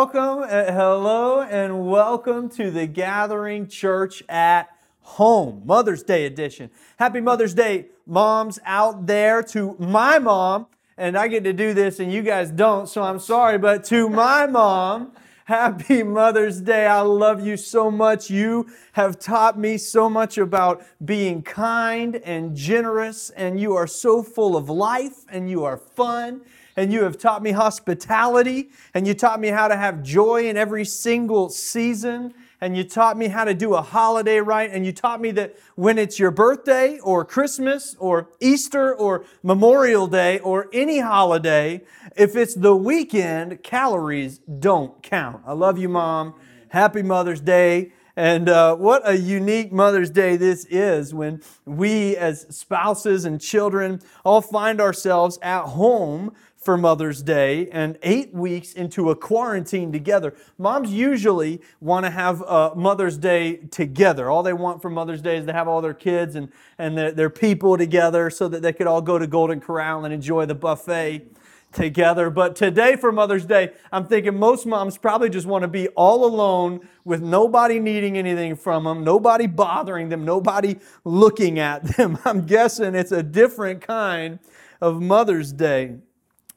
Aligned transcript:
Welcome, 0.00 0.44
uh, 0.44 0.72
hello, 0.72 1.42
and 1.42 1.86
welcome 1.86 2.48
to 2.52 2.70
the 2.70 2.86
Gathering 2.86 3.68
Church 3.68 4.22
at 4.30 4.70
Home, 5.02 5.60
Mother's 5.66 6.02
Day 6.02 6.24
edition. 6.24 6.70
Happy 6.98 7.20
Mother's 7.20 7.52
Day, 7.52 7.88
moms 8.06 8.58
out 8.64 9.06
there, 9.06 9.42
to 9.42 9.76
my 9.78 10.18
mom, 10.18 10.68
and 10.96 11.18
I 11.18 11.28
get 11.28 11.44
to 11.44 11.52
do 11.52 11.74
this 11.74 12.00
and 12.00 12.10
you 12.10 12.22
guys 12.22 12.50
don't, 12.50 12.88
so 12.88 13.02
I'm 13.02 13.18
sorry, 13.18 13.58
but 13.58 13.84
to 13.84 14.08
my 14.08 14.46
mom, 14.46 15.12
Happy 15.44 16.02
Mother's 16.02 16.62
Day. 16.62 16.86
I 16.86 17.00
love 17.00 17.44
you 17.44 17.58
so 17.58 17.90
much. 17.90 18.30
You 18.30 18.70
have 18.92 19.18
taught 19.18 19.58
me 19.58 19.76
so 19.76 20.08
much 20.08 20.38
about 20.38 20.82
being 21.04 21.42
kind 21.42 22.16
and 22.16 22.56
generous, 22.56 23.28
and 23.30 23.60
you 23.60 23.74
are 23.74 23.86
so 23.86 24.22
full 24.22 24.56
of 24.56 24.70
life 24.70 25.26
and 25.28 25.50
you 25.50 25.64
are 25.64 25.76
fun. 25.76 26.40
And 26.80 26.90
you 26.90 27.04
have 27.04 27.18
taught 27.18 27.42
me 27.42 27.50
hospitality, 27.50 28.70
and 28.94 29.06
you 29.06 29.12
taught 29.12 29.38
me 29.38 29.48
how 29.48 29.68
to 29.68 29.76
have 29.76 30.02
joy 30.02 30.48
in 30.48 30.56
every 30.56 30.86
single 30.86 31.50
season 31.50 32.32
and 32.60 32.76
you 32.76 32.84
taught 32.84 33.16
me 33.16 33.28
how 33.28 33.44
to 33.44 33.54
do 33.54 33.74
a 33.74 33.82
holiday 33.82 34.38
right, 34.38 34.70
and 34.70 34.84
you 34.84 34.92
taught 34.92 35.20
me 35.20 35.30
that 35.30 35.56
when 35.76 35.98
it's 35.98 36.18
your 36.18 36.30
birthday 36.30 36.98
or 36.98 37.24
Christmas 37.24 37.96
or 37.98 38.28
Easter 38.38 38.94
or 38.94 39.24
Memorial 39.42 40.06
Day 40.06 40.38
or 40.40 40.68
any 40.72 41.00
holiday, 41.00 41.82
if 42.16 42.36
it's 42.36 42.54
the 42.54 42.76
weekend, 42.76 43.62
calories 43.62 44.38
don't 44.38 45.02
count. 45.02 45.42
I 45.46 45.52
love 45.52 45.78
you, 45.78 45.88
Mom. 45.88 46.34
Happy 46.68 47.02
Mother's 47.02 47.40
Day. 47.40 47.92
And 48.14 48.50
uh, 48.50 48.76
what 48.76 49.08
a 49.08 49.16
unique 49.16 49.72
Mother's 49.72 50.10
Day 50.10 50.36
this 50.36 50.66
is 50.66 51.14
when 51.14 51.40
we, 51.64 52.16
as 52.16 52.46
spouses 52.54 53.24
and 53.24 53.40
children, 53.40 54.02
all 54.24 54.42
find 54.42 54.80
ourselves 54.80 55.38
at 55.40 55.62
home 55.62 56.34
for 56.60 56.76
Mother's 56.76 57.22
Day 57.22 57.68
and 57.70 57.98
eight 58.02 58.34
weeks 58.34 58.74
into 58.74 59.10
a 59.10 59.16
quarantine 59.16 59.92
together. 59.92 60.34
Moms 60.58 60.92
usually 60.92 61.62
want 61.80 62.04
to 62.04 62.10
have 62.10 62.42
uh, 62.42 62.72
Mother's 62.76 63.16
Day 63.16 63.56
together. 63.70 64.28
All 64.30 64.42
they 64.42 64.52
want 64.52 64.82
for 64.82 64.90
Mother's 64.90 65.22
Day 65.22 65.38
is 65.38 65.46
to 65.46 65.54
have 65.54 65.68
all 65.68 65.80
their 65.80 65.94
kids 65.94 66.34
and, 66.34 66.52
and 66.78 66.98
their, 66.98 67.12
their 67.12 67.30
people 67.30 67.78
together 67.78 68.28
so 68.28 68.46
that 68.48 68.60
they 68.60 68.74
could 68.74 68.86
all 68.86 69.00
go 69.00 69.18
to 69.18 69.26
Golden 69.26 69.58
Corral 69.58 70.04
and 70.04 70.12
enjoy 70.12 70.44
the 70.44 70.54
buffet 70.54 71.26
together. 71.72 72.28
But 72.28 72.56
today 72.56 72.96
for 72.96 73.10
Mother's 73.10 73.46
Day, 73.46 73.72
I'm 73.90 74.06
thinking 74.06 74.38
most 74.38 74.66
moms 74.66 74.98
probably 74.98 75.30
just 75.30 75.46
want 75.46 75.62
to 75.62 75.68
be 75.68 75.88
all 75.88 76.26
alone 76.26 76.86
with 77.04 77.22
nobody 77.22 77.78
needing 77.78 78.18
anything 78.18 78.54
from 78.54 78.84
them, 78.84 79.02
nobody 79.02 79.46
bothering 79.46 80.10
them, 80.10 80.26
nobody 80.26 80.76
looking 81.04 81.58
at 81.58 81.84
them. 81.96 82.18
I'm 82.26 82.44
guessing 82.44 82.94
it's 82.94 83.12
a 83.12 83.22
different 83.22 83.80
kind 83.80 84.40
of 84.82 85.00
Mother's 85.00 85.52
Day. 85.52 85.96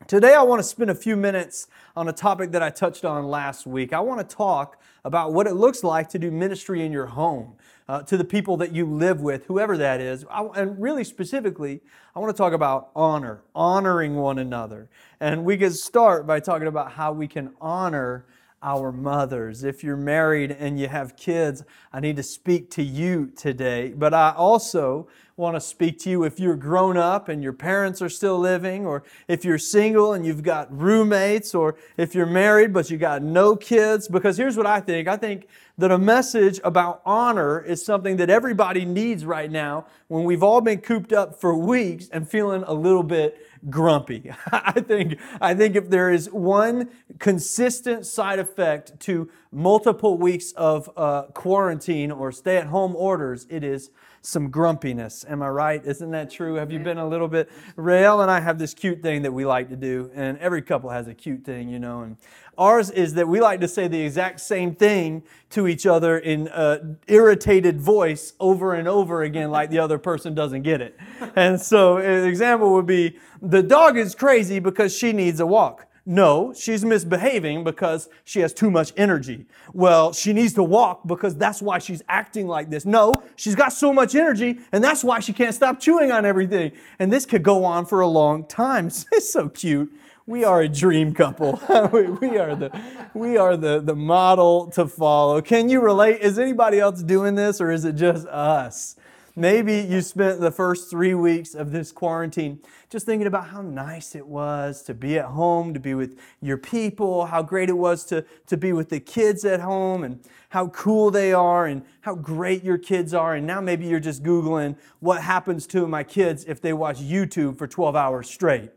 Today, 0.08 0.34
I 0.34 0.42
want 0.42 0.60
to 0.60 0.64
spend 0.64 0.90
a 0.90 0.96
few 0.96 1.16
minutes 1.16 1.68
on 1.96 2.10
a 2.10 2.12
topic 2.12 2.52
that 2.52 2.62
I 2.62 2.70
touched 2.70 3.06
on 3.06 3.26
last 3.28 3.66
week. 3.66 3.94
I 3.94 4.02
want 4.02 4.28
to 4.28 4.36
talk 4.36 4.82
about 5.06 5.32
what 5.32 5.48
it 5.48 5.54
looks 5.54 5.82
like 5.82 6.10
to 6.10 6.20
do 6.20 6.30
ministry 6.30 6.86
in 6.86 6.92
your 6.92 7.06
home, 7.06 7.56
uh, 7.88 8.02
to 8.04 8.18
the 8.18 8.26
people 8.26 8.58
that 8.58 8.74
you 8.74 8.86
live 8.86 9.22
with, 9.22 9.46
whoever 9.46 9.78
that 9.78 10.02
is. 10.02 10.26
I, 10.30 10.44
and 10.56 10.82
really 10.82 11.06
specifically, 11.06 11.80
I 12.16 12.20
want 12.20 12.36
to 12.36 12.38
talk 12.38 12.52
about 12.52 12.90
honor, 12.96 13.44
honoring 13.56 14.16
one 14.16 14.40
another. 14.40 14.90
And 15.22 15.46
we 15.46 15.56
can 15.56 15.72
start 15.72 16.28
by 16.28 16.42
talking 16.42 16.68
about 16.68 16.92
how 16.92 17.14
we 17.14 17.28
can 17.28 17.54
honor 17.62 18.26
our 18.62 18.92
mothers. 18.92 19.64
If 19.64 19.84
you're 19.84 19.96
married 19.96 20.52
and 20.52 20.78
you 20.78 20.90
have 20.90 21.16
kids, 21.16 21.64
I 21.94 22.02
need 22.02 22.18
to 22.18 22.24
speak 22.24 22.70
to 22.72 22.84
you 22.84 23.32
today. 23.36 23.94
But 23.96 24.14
I 24.14 24.34
also 24.36 25.08
want 25.36 25.56
to 25.56 25.62
speak 25.62 26.00
to 26.00 26.10
you 26.10 26.24
if 26.24 26.40
you're 26.40 26.56
grown 26.56 26.96
up 26.96 27.28
and 27.28 27.42
your 27.42 27.54
parents 27.54 28.02
are 28.02 28.10
still 28.10 28.38
living, 28.38 28.86
or 28.86 29.04
if 29.28 29.44
you're 29.44 29.58
single 29.58 30.14
and 30.14 30.26
you've 30.26 30.44
got 30.44 30.76
roommates, 30.76 31.56
or 31.56 31.76
if 31.98 32.14
you're 32.14 32.26
married 32.26 32.72
but 32.74 32.90
you 32.90 32.98
got 32.98 33.22
no 33.22 33.56
kids. 33.56 34.08
Because 34.08 34.38
here's 34.38 34.58
what 34.58 34.68
I 34.68 34.80
think 34.80 35.08
I 35.08 35.18
think 35.18 35.48
that 35.78 35.92
a 35.92 35.98
message 35.98 36.60
about 36.64 37.02
honor 37.04 37.60
is 37.60 37.84
something 37.84 38.18
that 38.18 38.30
everybody 38.30 38.86
needs 38.86 39.26
right 39.26 39.50
now 39.50 39.86
when 40.08 40.24
we've 40.24 40.44
all 40.44 40.62
been 40.62 40.80
cooped 40.80 41.12
up 41.12 41.40
for 41.40 41.58
weeks 41.58 42.10
and 42.10 42.30
feeling 42.30 42.64
a 42.68 42.74
little 42.74 43.02
bit 43.02 43.38
grumpy. 43.70 44.32
I 44.52 44.80
think, 44.80 45.20
I 45.42 45.56
think 45.56 45.76
if 45.76 45.90
there 45.90 46.12
is 46.12 46.30
one 46.30 46.90
consistent 47.18 48.06
side 48.06 48.38
effect 48.38 49.00
to 49.02 49.30
multiple 49.52 50.18
weeks 50.18 50.52
of 50.52 50.92
uh, 50.96 51.24
quarantine 51.34 52.12
or 52.12 52.32
stay 52.32 52.58
at 52.58 52.68
home 52.68 52.96
orders, 52.96 53.48
it 53.50 53.64
is 53.64 53.90
some 54.24 54.50
grumpiness. 54.50 55.26
Am 55.28 55.44
I 55.44 55.50
right? 55.50 55.86
Isn't 55.86 56.12
that 56.12 56.32
true? 56.32 56.56
Have 56.56 56.72
you 56.72 56.80
been 56.80 56.98
a 56.98 57.08
little 57.08 57.28
bit? 57.28 57.52
Rael 57.76 58.22
and 58.22 58.32
I 58.32 58.40
have 58.40 58.58
this 58.58 58.74
cute 58.74 59.02
thing 59.02 59.22
that 59.24 59.34
we 59.34 59.46
like 59.46 59.70
to 59.70 59.76
do, 59.76 60.10
and 60.16 60.38
every 60.40 60.62
couple 60.62 60.90
has 60.90 61.10
a 61.10 61.14
cute 61.14 61.44
thing, 61.44 61.68
you 61.68 61.78
know. 61.78 62.02
And 62.02 62.16
ours 62.58 62.90
is 62.90 63.16
that 63.16 63.28
we 63.28 63.42
like 63.42 63.60
to 63.60 63.68
say 63.68 63.90
the 63.90 64.00
exact 64.00 64.40
same 64.40 64.76
thing 64.76 65.24
to 65.52 65.68
each 65.68 65.86
other 65.86 66.18
in 66.18 66.48
an 66.48 67.00
irritated 67.08 67.82
voice 67.82 68.34
over 68.40 68.74
and 68.74 68.88
over 68.88 69.24
again, 69.24 69.52
like 69.52 69.70
the 69.70 69.80
other 69.80 69.98
person 69.98 70.34
doesn't 70.34 70.64
get 70.64 70.82
it. 70.82 70.98
And 71.36 71.60
so, 71.60 71.98
an 71.98 72.26
example 72.26 72.74
would 72.74 72.86
be 72.86 73.18
the 73.42 73.64
dog 73.64 73.98
is 73.98 74.16
crazy 74.16 74.60
because 74.60 74.96
she 74.96 75.14
needs 75.14 75.40
a 75.40 75.46
walk. 75.46 75.88
No, 76.06 76.54
she's 76.54 76.84
misbehaving 76.84 77.64
because 77.64 78.10
she 78.26 78.42
has 78.42 78.54
too 78.54 78.70
much 78.70 78.92
energy. 78.98 79.46
Well, 79.72 80.12
she 80.12 80.34
needs 80.34 80.54
to 80.56 80.64
walk 80.64 81.08
because 81.08 81.38
that's 81.38 81.62
why 81.62 81.80
she's 81.80 82.02
acting 82.10 82.46
like 82.46 82.70
this. 82.70 82.86
No, 82.86 83.14
she's 83.38 83.56
got 83.56 83.72
so 83.72 83.94
much 83.94 84.14
energy 84.14 84.60
and 84.74 84.84
that's 84.84 85.02
why 85.02 85.22
she 85.22 85.32
can't 85.32 85.56
stop 85.56 85.80
chewing 85.80 86.12
on 86.12 86.26
everything. 86.26 86.74
And 87.00 87.12
this 87.12 87.26
could 87.26 87.42
go 87.42 87.64
on 87.64 87.86
for 87.86 88.02
a 88.02 88.08
long 88.08 88.46
time. 88.46 88.92
It's 89.14 89.32
so 89.32 89.48
cute. 89.48 89.94
We 90.26 90.44
are 90.44 90.62
a 90.62 90.70
dream 90.70 91.14
couple. 91.14 91.62
we 92.22 92.38
are 92.38 92.56
the 92.56 92.82
we 93.14 93.38
are 93.38 93.56
the, 93.56 93.80
the 93.80 93.96
model 93.96 94.72
to 94.72 94.88
follow. 94.88 95.42
Can 95.42 95.70
you 95.70 95.82
relate? 95.82 96.22
Is 96.22 96.40
anybody 96.40 96.80
else 96.80 97.04
doing 97.04 97.36
this 97.36 97.62
or 97.62 97.72
is 97.72 97.86
it 97.86 97.94
just 97.94 98.26
us? 98.28 98.96
Maybe 99.36 99.78
you 99.78 100.02
spent 100.02 100.42
the 100.42 100.52
first 100.52 100.92
three 100.92 101.16
weeks 101.16 101.56
of 101.56 101.72
this 101.72 101.92
quarantine 101.92 102.60
just 102.92 103.08
thinking 103.08 103.26
about 103.26 103.48
how 103.48 103.64
nice 103.64 104.14
it 104.14 104.28
was 104.28 104.84
to 104.84 104.94
be 104.94 105.18
at 105.18 105.26
home, 105.26 105.74
to 105.74 105.80
be 105.80 105.96
with 105.96 106.20
your 106.40 106.58
people, 106.58 107.26
how 107.26 107.42
great 107.42 107.68
it 107.68 107.78
was 107.78 108.06
to, 108.06 108.24
to 108.46 108.58
be 108.58 108.74
with 108.74 108.90
the 108.90 109.00
kids 109.00 109.44
at 109.44 109.60
home, 109.60 110.04
and 110.04 110.20
how 110.50 110.68
cool 110.68 111.10
they 111.10 111.34
are, 111.34 111.66
and 111.66 111.84
how 112.02 112.14
great 112.14 112.64
your 112.64 112.78
kids 112.78 113.12
are. 113.12 113.34
And 113.34 113.48
now 113.48 113.60
maybe 113.60 113.88
you're 113.88 114.00
just 114.00 114.22
Googling 114.22 114.78
what 115.00 115.24
happens 115.24 115.66
to 115.68 115.88
my 115.88 116.04
kids 116.04 116.46
if 116.48 116.62
they 116.62 116.74
watch 116.74 117.00
YouTube 117.00 117.58
for 117.58 117.66
12 117.66 117.96
hours 117.96 118.30
straight. 118.30 118.70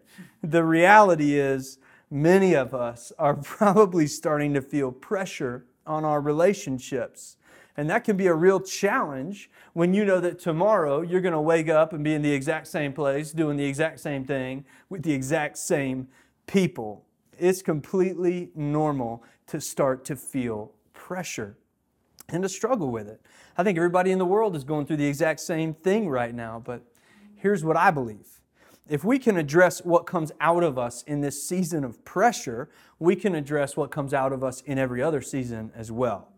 The 0.42 0.64
reality 0.64 1.38
is, 1.38 1.76
many 2.10 2.54
of 2.54 2.74
us 2.74 3.12
are 3.18 3.34
probably 3.42 4.06
starting 4.06 4.54
to 4.54 4.62
feel 4.62 4.90
pressure 4.90 5.66
on 5.86 6.06
our 6.06 6.22
relationships. 6.22 7.36
And 7.76 7.90
that 7.90 8.04
can 8.04 8.16
be 8.16 8.26
a 8.26 8.34
real 8.34 8.60
challenge 8.60 9.50
when 9.74 9.92
you 9.92 10.04
know 10.04 10.20
that 10.20 10.38
tomorrow 10.38 11.02
you're 11.02 11.20
going 11.20 11.34
to 11.34 11.40
wake 11.40 11.68
up 11.68 11.92
and 11.92 12.02
be 12.02 12.14
in 12.14 12.22
the 12.22 12.32
exact 12.32 12.68
same 12.68 12.92
place, 12.92 13.32
doing 13.32 13.56
the 13.56 13.66
exact 13.66 14.00
same 14.00 14.24
thing 14.24 14.64
with 14.88 15.02
the 15.02 15.12
exact 15.12 15.58
same 15.58 16.08
people. 16.46 17.04
It's 17.38 17.60
completely 17.60 18.50
normal 18.54 19.22
to 19.48 19.60
start 19.60 20.04
to 20.06 20.16
feel 20.16 20.72
pressure 20.94 21.58
and 22.28 22.42
to 22.42 22.48
struggle 22.48 22.90
with 22.90 23.08
it. 23.08 23.20
I 23.58 23.62
think 23.62 23.76
everybody 23.76 24.10
in 24.10 24.18
the 24.18 24.24
world 24.24 24.56
is 24.56 24.64
going 24.64 24.86
through 24.86 24.96
the 24.96 25.06
exact 25.06 25.40
same 25.40 25.74
thing 25.74 26.08
right 26.08 26.34
now, 26.34 26.62
but 26.64 26.82
here's 27.36 27.62
what 27.64 27.76
I 27.76 27.90
believe. 27.90 28.40
If 28.88 29.04
we 29.04 29.18
can 29.18 29.36
address 29.36 29.84
what 29.84 30.06
comes 30.06 30.32
out 30.40 30.62
of 30.62 30.78
us 30.78 31.02
in 31.02 31.20
this 31.20 31.46
season 31.46 31.84
of 31.84 32.04
pressure, 32.04 32.70
we 32.98 33.16
can 33.16 33.34
address 33.34 33.76
what 33.76 33.90
comes 33.90 34.14
out 34.14 34.32
of 34.32 34.44
us 34.44 34.60
in 34.62 34.78
every 34.78 35.02
other 35.02 35.20
season 35.20 35.72
as 35.74 35.92
well. 35.92 36.32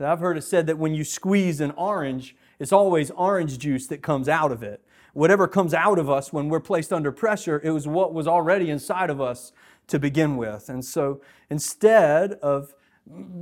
I've 0.00 0.20
heard 0.20 0.36
it 0.36 0.42
said 0.42 0.66
that 0.66 0.78
when 0.78 0.94
you 0.94 1.04
squeeze 1.04 1.60
an 1.60 1.70
orange, 1.72 2.34
it's 2.58 2.72
always 2.72 3.10
orange 3.12 3.58
juice 3.58 3.86
that 3.88 4.02
comes 4.02 4.28
out 4.28 4.52
of 4.52 4.62
it. 4.62 4.82
Whatever 5.14 5.46
comes 5.46 5.74
out 5.74 5.98
of 5.98 6.08
us 6.08 6.32
when 6.32 6.48
we're 6.48 6.60
placed 6.60 6.92
under 6.92 7.12
pressure, 7.12 7.60
it 7.62 7.70
was 7.70 7.86
what 7.86 8.14
was 8.14 8.26
already 8.26 8.70
inside 8.70 9.10
of 9.10 9.20
us 9.20 9.52
to 9.88 9.98
begin 9.98 10.36
with. 10.36 10.68
And 10.68 10.84
so 10.84 11.20
instead 11.50 12.32
of 12.34 12.74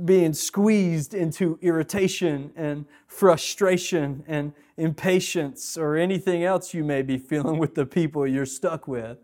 being 0.05 0.33
squeezed 0.33 1.13
into 1.13 1.57
irritation 1.61 2.51
and 2.55 2.85
frustration 3.07 4.23
and 4.27 4.53
impatience 4.75 5.77
or 5.77 5.95
anything 5.95 6.43
else 6.43 6.73
you 6.73 6.83
may 6.83 7.01
be 7.01 7.17
feeling 7.17 7.57
with 7.57 7.75
the 7.75 7.85
people 7.85 8.25
you're 8.27 8.45
stuck 8.45 8.87
with, 8.87 9.19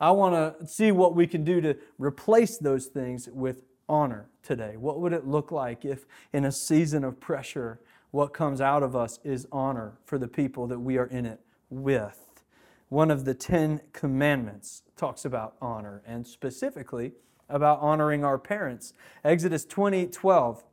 I 0.00 0.12
want 0.12 0.60
to 0.60 0.66
see 0.66 0.92
what 0.92 1.14
we 1.14 1.26
can 1.26 1.44
do 1.44 1.60
to 1.60 1.76
replace 1.98 2.56
those 2.56 2.86
things 2.86 3.28
with 3.30 3.62
honor 3.90 4.28
today? 4.42 4.76
What 4.76 5.00
would 5.00 5.12
it 5.12 5.26
look 5.26 5.50
like 5.50 5.84
if, 5.84 6.06
in 6.32 6.44
a 6.44 6.52
season 6.52 7.04
of 7.04 7.20
pressure, 7.20 7.80
what 8.12 8.32
comes 8.32 8.60
out 8.60 8.82
of 8.82 8.96
us 8.96 9.18
is 9.24 9.46
honor 9.52 9.98
for 10.04 10.18
the 10.18 10.28
people 10.28 10.66
that 10.68 10.78
we 10.78 10.96
are 10.96 11.06
in 11.06 11.26
it 11.26 11.40
with? 11.68 12.42
One 12.88 13.10
of 13.10 13.24
the 13.24 13.34
Ten 13.34 13.80
Commandments 13.92 14.82
talks 14.96 15.24
about 15.24 15.56
honor, 15.60 16.02
and 16.06 16.26
specifically 16.26 17.12
about 17.48 17.80
honoring 17.80 18.24
our 18.24 18.38
parents. 18.38 18.94
Exodus 19.24 19.64
20 19.64 20.06
12 20.06 20.64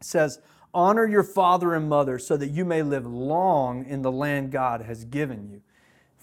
says, 0.00 0.40
Honor 0.72 1.06
your 1.06 1.22
father 1.22 1.74
and 1.74 1.88
mother 1.88 2.18
so 2.18 2.36
that 2.36 2.48
you 2.48 2.64
may 2.64 2.82
live 2.82 3.06
long 3.06 3.84
in 3.86 4.02
the 4.02 4.10
land 4.10 4.50
God 4.50 4.82
has 4.82 5.04
given 5.04 5.48
you. 5.48 5.62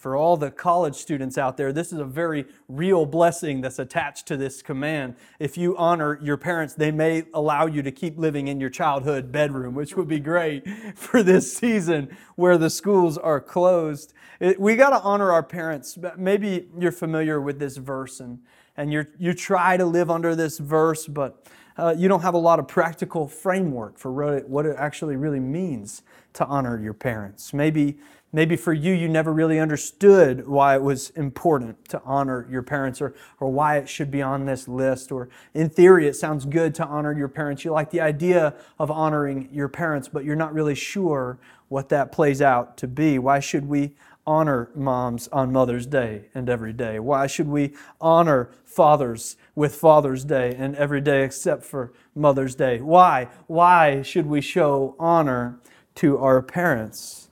For 0.02 0.18
all 0.18 0.36
the 0.36 0.50
college 0.50 0.96
students 0.96 1.38
out 1.38 1.58
there, 1.58 1.72
this 1.72 1.94
is 1.94 2.00
a 2.00 2.06
very 2.06 2.48
real 2.68 3.06
blessing 3.06 3.62
that's 3.62 3.78
attached 3.78 4.28
to 4.30 4.36
this 4.36 4.64
command. 4.64 5.16
If 5.38 5.60
you 5.60 5.78
honor 5.78 6.18
your 6.24 6.38
parents, 6.38 6.74
they 6.74 6.90
may 6.90 7.26
allow 7.36 7.68
you 7.68 7.84
to 7.84 7.92
keep 7.92 8.18
living 8.18 8.48
in 8.48 8.60
your 8.60 8.72
childhood 8.72 9.32
bedroom, 9.32 9.76
which 9.76 9.96
would 9.96 10.08
be 10.08 10.20
great 10.20 10.68
for 10.96 11.22
this 11.22 11.56
season 11.56 12.18
where 12.36 12.58
the 12.58 12.72
schools 12.72 13.16
are 13.16 13.40
closed. 13.40 14.14
It, 14.40 14.60
we 14.60 14.76
got 14.76 14.90
to 14.90 15.00
honor 15.02 15.32
our 15.32 15.44
parents. 15.44 16.00
Maybe 16.18 16.68
you're 16.80 16.92
familiar 16.92 17.40
with 17.40 17.60
this 17.60 17.78
verse 17.78 18.20
and, 18.20 18.40
and 18.78 18.92
you 18.92 19.06
you 19.20 19.34
try 19.34 19.78
to 19.78 19.86
live 19.86 20.10
under 20.10 20.36
this 20.36 20.58
verse, 20.58 21.08
but 21.08 21.46
uh, 21.78 21.96
you 21.98 22.08
don't 22.08 22.22
have 22.22 22.34
a 22.34 22.40
lot 22.40 22.60
of 22.60 22.68
practical 22.68 23.28
framework 23.28 23.98
for 23.98 24.12
what 24.12 24.34
it, 24.34 24.50
what 24.50 24.66
it 24.66 24.76
actually 24.78 25.16
really 25.16 25.40
means 25.40 26.04
to 26.34 26.46
honor 26.46 26.80
your 26.80 26.94
parents. 26.94 27.54
Maybe 27.54 27.98
Maybe 28.34 28.56
for 28.56 28.72
you, 28.72 28.94
you 28.94 29.10
never 29.10 29.34
really 29.34 29.60
understood 29.60 30.48
why 30.48 30.76
it 30.76 30.82
was 30.82 31.10
important 31.12 31.90
to 31.90 32.02
honor 32.06 32.48
your 32.50 32.64
parents 32.64 33.02
or, 33.02 33.14
or 33.42 33.52
why 33.52 33.78
it 33.78 33.90
should 33.90 34.10
be 34.10 34.22
on 34.22 34.46
this 34.46 34.70
list. 34.70 35.12
Or 35.12 35.28
in 35.54 35.70
theory, 35.70 36.08
it 36.08 36.16
sounds 36.16 36.46
good 36.46 36.74
to 36.76 36.86
honor 36.86 37.12
your 37.12 37.28
parents. 37.28 37.66
You 37.66 37.72
like 37.72 37.90
the 37.90 38.00
idea 38.00 38.56
of 38.80 38.90
honoring 38.90 39.50
your 39.52 39.68
parents, 39.68 40.08
but 40.08 40.24
you're 40.24 40.38
not 40.38 40.54
really 40.54 40.76
sure 40.76 41.40
what 41.68 41.90
that 41.90 42.14
plays 42.14 42.42
out 42.42 42.78
to 42.78 42.88
be. 42.88 43.20
Why 43.20 43.42
should 43.42 43.68
we 43.68 43.96
honor 44.32 44.70
moms 44.74 45.28
on 45.28 45.52
Mother's 45.52 45.86
Day 45.86 46.30
and 46.34 46.50
every 46.50 46.72
day? 46.72 47.00
Why 47.00 47.28
should 47.28 47.50
we 47.50 47.74
honor 48.00 48.50
fathers 48.64 49.36
with 49.56 49.76
Father's 49.76 50.24
Day 50.24 50.56
and 50.58 50.74
every 50.78 51.02
day 51.02 51.26
except 51.26 51.66
for 51.66 51.92
Mother's 52.16 52.56
Day? 52.56 52.80
Why? 52.80 53.28
Why 53.48 54.02
should 54.02 54.28
we 54.28 54.40
show 54.40 54.96
honor 54.98 55.60
to 55.96 56.18
our 56.18 56.42
parents? 56.42 57.28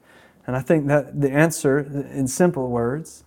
And 0.46 0.58
I 0.58 0.60
think 0.60 0.88
that 0.88 1.22
the 1.22 1.32
answer, 1.32 1.80
in 1.80 2.28
simple 2.28 2.70
words, 2.70 3.24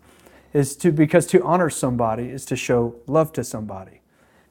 is 0.53 0.77
to 0.77 0.93
because 0.93 1.27
to 1.29 1.43
honor 1.43 1.71
somebody 1.71 2.25
is 2.25 2.45
to 2.47 2.57
show 2.57 2.97
love 3.07 3.33
to 3.33 3.43
somebody. 3.43 4.03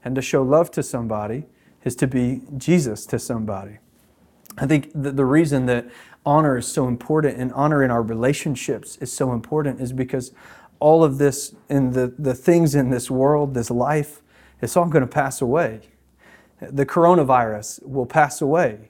And 0.04 0.16
to 0.16 0.22
show 0.24 0.42
love 0.42 0.72
to 0.72 0.82
somebody 0.82 1.46
is 1.84 1.96
to 1.98 2.08
be 2.08 2.42
Jesus 2.58 3.06
to 3.06 3.20
somebody. 3.20 3.78
I 4.58 4.66
think 4.66 4.92
that 4.94 5.16
the 5.16 5.26
reason 5.26 5.66
that 5.68 5.88
honor 6.26 6.58
is 6.58 6.68
so 6.68 6.88
important 6.88 7.38
and 7.38 7.52
honor 7.54 7.84
in 7.84 7.92
our 7.92 8.02
relationships 8.02 8.98
is 8.98 9.12
so 9.12 9.32
important 9.32 9.80
is 9.80 9.94
because 9.94 10.32
all 10.80 11.04
of 11.04 11.18
this 11.18 11.56
and 11.70 11.94
the, 11.94 12.14
the 12.18 12.34
things 12.34 12.76
in 12.76 12.90
this 12.90 13.10
world, 13.10 13.54
this 13.54 13.72
life, 13.72 14.22
it's 14.62 14.76
all 14.76 14.86
going 14.86 15.04
to 15.04 15.12
pass 15.12 15.42
away. 15.42 15.82
The 16.60 16.86
coronavirus 16.86 17.86
will 17.88 18.06
pass 18.06 18.42
away. 18.42 18.90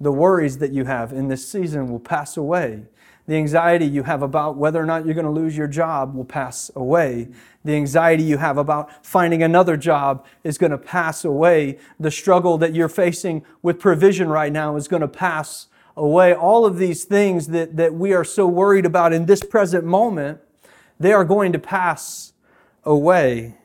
The 0.00 0.12
worries 0.12 0.58
that 0.58 0.72
you 0.72 0.84
have 0.84 1.12
in 1.12 1.28
this 1.28 1.48
season 1.48 1.88
will 1.90 2.00
pass 2.00 2.36
away. 2.36 2.84
The 3.26 3.36
anxiety 3.36 3.86
you 3.86 4.02
have 4.02 4.22
about 4.22 4.56
whether 4.56 4.80
or 4.80 4.84
not 4.84 5.06
you're 5.06 5.14
going 5.14 5.24
to 5.24 5.30
lose 5.30 5.56
your 5.56 5.66
job 5.66 6.14
will 6.14 6.26
pass 6.26 6.70
away. 6.76 7.28
The 7.64 7.74
anxiety 7.74 8.22
you 8.22 8.36
have 8.36 8.58
about 8.58 9.04
finding 9.04 9.42
another 9.42 9.78
job 9.78 10.26
is 10.42 10.58
going 10.58 10.72
to 10.72 10.78
pass 10.78 11.24
away. 11.24 11.78
The 11.98 12.10
struggle 12.10 12.58
that 12.58 12.74
you're 12.74 12.88
facing 12.88 13.42
with 13.62 13.80
provision 13.80 14.28
right 14.28 14.52
now 14.52 14.76
is 14.76 14.88
going 14.88 15.00
to 15.00 15.08
pass 15.08 15.68
away. 15.96 16.34
All 16.34 16.66
of 16.66 16.76
these 16.76 17.04
things 17.04 17.48
that, 17.48 17.76
that 17.76 17.94
we 17.94 18.12
are 18.12 18.24
so 18.24 18.46
worried 18.46 18.84
about 18.84 19.14
in 19.14 19.24
this 19.24 19.42
present 19.42 19.84
moment, 19.84 20.40
they 21.00 21.12
are 21.12 21.24
going 21.24 21.52
to 21.52 21.58
pass 21.58 22.34
away. 22.84 23.56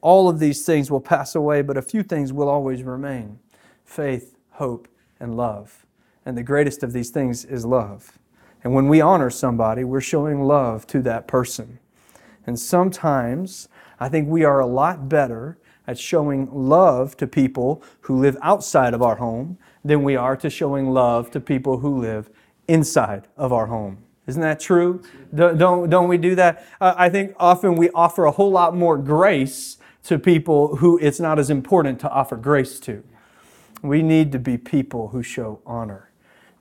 All 0.00 0.28
of 0.28 0.38
these 0.38 0.64
things 0.64 0.90
will 0.90 1.00
pass 1.00 1.34
away, 1.34 1.60
but 1.60 1.76
a 1.76 1.82
few 1.82 2.02
things 2.02 2.32
will 2.32 2.48
always 2.48 2.82
remain 2.82 3.38
faith, 3.84 4.36
hope, 4.52 4.88
and 5.20 5.36
love. 5.36 5.84
And 6.24 6.36
the 6.36 6.42
greatest 6.42 6.82
of 6.82 6.94
these 6.94 7.10
things 7.10 7.44
is 7.44 7.66
love. 7.66 8.18
And 8.64 8.74
when 8.74 8.88
we 8.88 9.00
honor 9.00 9.30
somebody, 9.30 9.84
we're 9.84 10.00
showing 10.00 10.42
love 10.42 10.86
to 10.88 11.02
that 11.02 11.26
person. 11.26 11.78
And 12.46 12.58
sometimes 12.58 13.68
I 13.98 14.08
think 14.08 14.28
we 14.28 14.44
are 14.44 14.60
a 14.60 14.66
lot 14.66 15.08
better 15.08 15.58
at 15.86 15.98
showing 15.98 16.48
love 16.52 17.16
to 17.16 17.26
people 17.26 17.82
who 18.02 18.18
live 18.18 18.36
outside 18.40 18.94
of 18.94 19.02
our 19.02 19.16
home 19.16 19.58
than 19.84 20.02
we 20.02 20.14
are 20.14 20.36
to 20.36 20.48
showing 20.48 20.90
love 20.90 21.30
to 21.32 21.40
people 21.40 21.78
who 21.78 22.00
live 22.00 22.30
inside 22.68 23.26
of 23.36 23.52
our 23.52 23.66
home. 23.66 23.98
Isn't 24.26 24.42
that 24.42 24.60
true? 24.60 25.02
Don't, 25.34 25.90
don't 25.90 26.08
we 26.08 26.16
do 26.16 26.36
that? 26.36 26.64
Uh, 26.80 26.94
I 26.96 27.08
think 27.08 27.34
often 27.38 27.74
we 27.74 27.90
offer 27.90 28.24
a 28.24 28.30
whole 28.30 28.52
lot 28.52 28.76
more 28.76 28.96
grace 28.96 29.78
to 30.04 30.18
people 30.18 30.76
who 30.76 30.98
it's 30.98 31.18
not 31.18 31.38
as 31.38 31.50
important 31.50 31.98
to 32.00 32.10
offer 32.10 32.36
grace 32.36 32.78
to. 32.80 33.02
We 33.82 34.02
need 34.02 34.30
to 34.32 34.38
be 34.38 34.56
people 34.58 35.08
who 35.08 35.24
show 35.24 35.60
honor. 35.66 36.11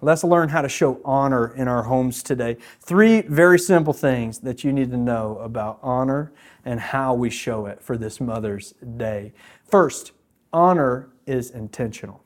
Let's 0.03 0.24
learn 0.24 0.50
how 0.50 0.63
to 0.63 0.69
show 0.69 1.00
honor 1.06 1.53
in 1.56 1.68
our 1.68 1.83
homes 1.83 2.24
today. 2.24 2.57
Three 2.80 3.21
very 3.21 3.59
simple 3.59 3.94
things 3.94 4.39
that 4.39 4.63
you 4.63 4.74
need 4.74 4.89
to 4.89 4.98
know 4.98 5.38
about 5.38 5.77
honor 5.83 6.33
and 6.65 6.80
how 6.80 7.13
we 7.13 7.30
show 7.30 7.68
it 7.68 7.83
for 7.83 7.98
this 7.98 8.19
Mother's 8.19 8.74
Day. 8.98 9.31
First, 9.63 10.13
honor 10.51 11.09
is 11.27 11.51
intentional. 11.51 12.24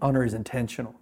Honor 0.00 0.24
is 0.24 0.34
intentional. 0.34 0.94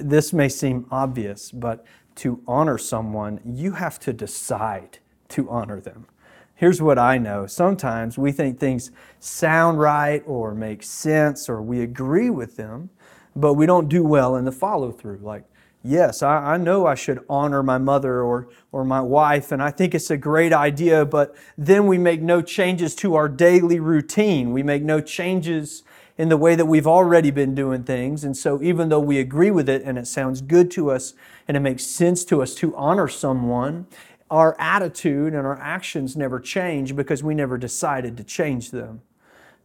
This 0.00 0.32
may 0.32 0.48
seem 0.48 0.86
obvious, 0.90 1.50
but 1.50 1.84
to 2.16 2.40
honor 2.46 2.78
someone, 2.78 3.40
you 3.44 3.72
have 3.72 3.98
to 4.00 4.12
decide 4.12 4.98
to 5.30 5.50
honor 5.50 5.80
them. 5.80 6.06
Here's 6.54 6.80
what 6.80 6.98
I 6.98 7.18
know. 7.18 7.46
Sometimes 7.46 8.18
we 8.18 8.30
think 8.30 8.58
things 8.58 8.92
sound 9.18 9.80
right 9.80 10.22
or 10.26 10.54
make 10.54 10.82
sense 10.82 11.48
or 11.48 11.60
we 11.60 11.80
agree 11.80 12.30
with 12.30 12.56
them, 12.56 12.90
but 13.40 13.54
we 13.54 13.66
don't 13.66 13.88
do 13.88 14.04
well 14.04 14.36
in 14.36 14.44
the 14.44 14.52
follow 14.52 14.90
through. 14.90 15.20
Like, 15.22 15.44
yes, 15.82 16.22
I, 16.22 16.54
I, 16.54 16.56
know 16.56 16.86
I 16.86 16.94
should 16.94 17.24
honor 17.28 17.62
my 17.62 17.78
mother 17.78 18.20
or, 18.22 18.48
or 18.72 18.84
my 18.84 19.00
wife, 19.00 19.52
and 19.52 19.62
I 19.62 19.70
think 19.70 19.94
it's 19.94 20.10
a 20.10 20.16
great 20.16 20.52
idea, 20.52 21.04
but 21.04 21.34
then 21.56 21.86
we 21.86 21.98
make 21.98 22.20
no 22.20 22.42
changes 22.42 22.94
to 22.96 23.14
our 23.14 23.28
daily 23.28 23.78
routine. 23.78 24.52
We 24.52 24.62
make 24.62 24.82
no 24.82 25.00
changes 25.00 25.84
in 26.16 26.28
the 26.28 26.36
way 26.36 26.56
that 26.56 26.66
we've 26.66 26.86
already 26.86 27.30
been 27.30 27.54
doing 27.54 27.84
things. 27.84 28.24
And 28.24 28.36
so, 28.36 28.60
even 28.60 28.88
though 28.88 29.00
we 29.00 29.20
agree 29.20 29.52
with 29.52 29.68
it 29.68 29.82
and 29.84 29.96
it 29.96 30.08
sounds 30.08 30.40
good 30.40 30.68
to 30.72 30.90
us 30.90 31.14
and 31.46 31.56
it 31.56 31.60
makes 31.60 31.84
sense 31.84 32.24
to 32.24 32.42
us 32.42 32.56
to 32.56 32.74
honor 32.74 33.06
someone, 33.06 33.86
our 34.28 34.56
attitude 34.58 35.32
and 35.32 35.46
our 35.46 35.58
actions 35.60 36.16
never 36.16 36.40
change 36.40 36.96
because 36.96 37.22
we 37.22 37.34
never 37.34 37.56
decided 37.56 38.16
to 38.16 38.24
change 38.24 38.72
them. 38.72 39.00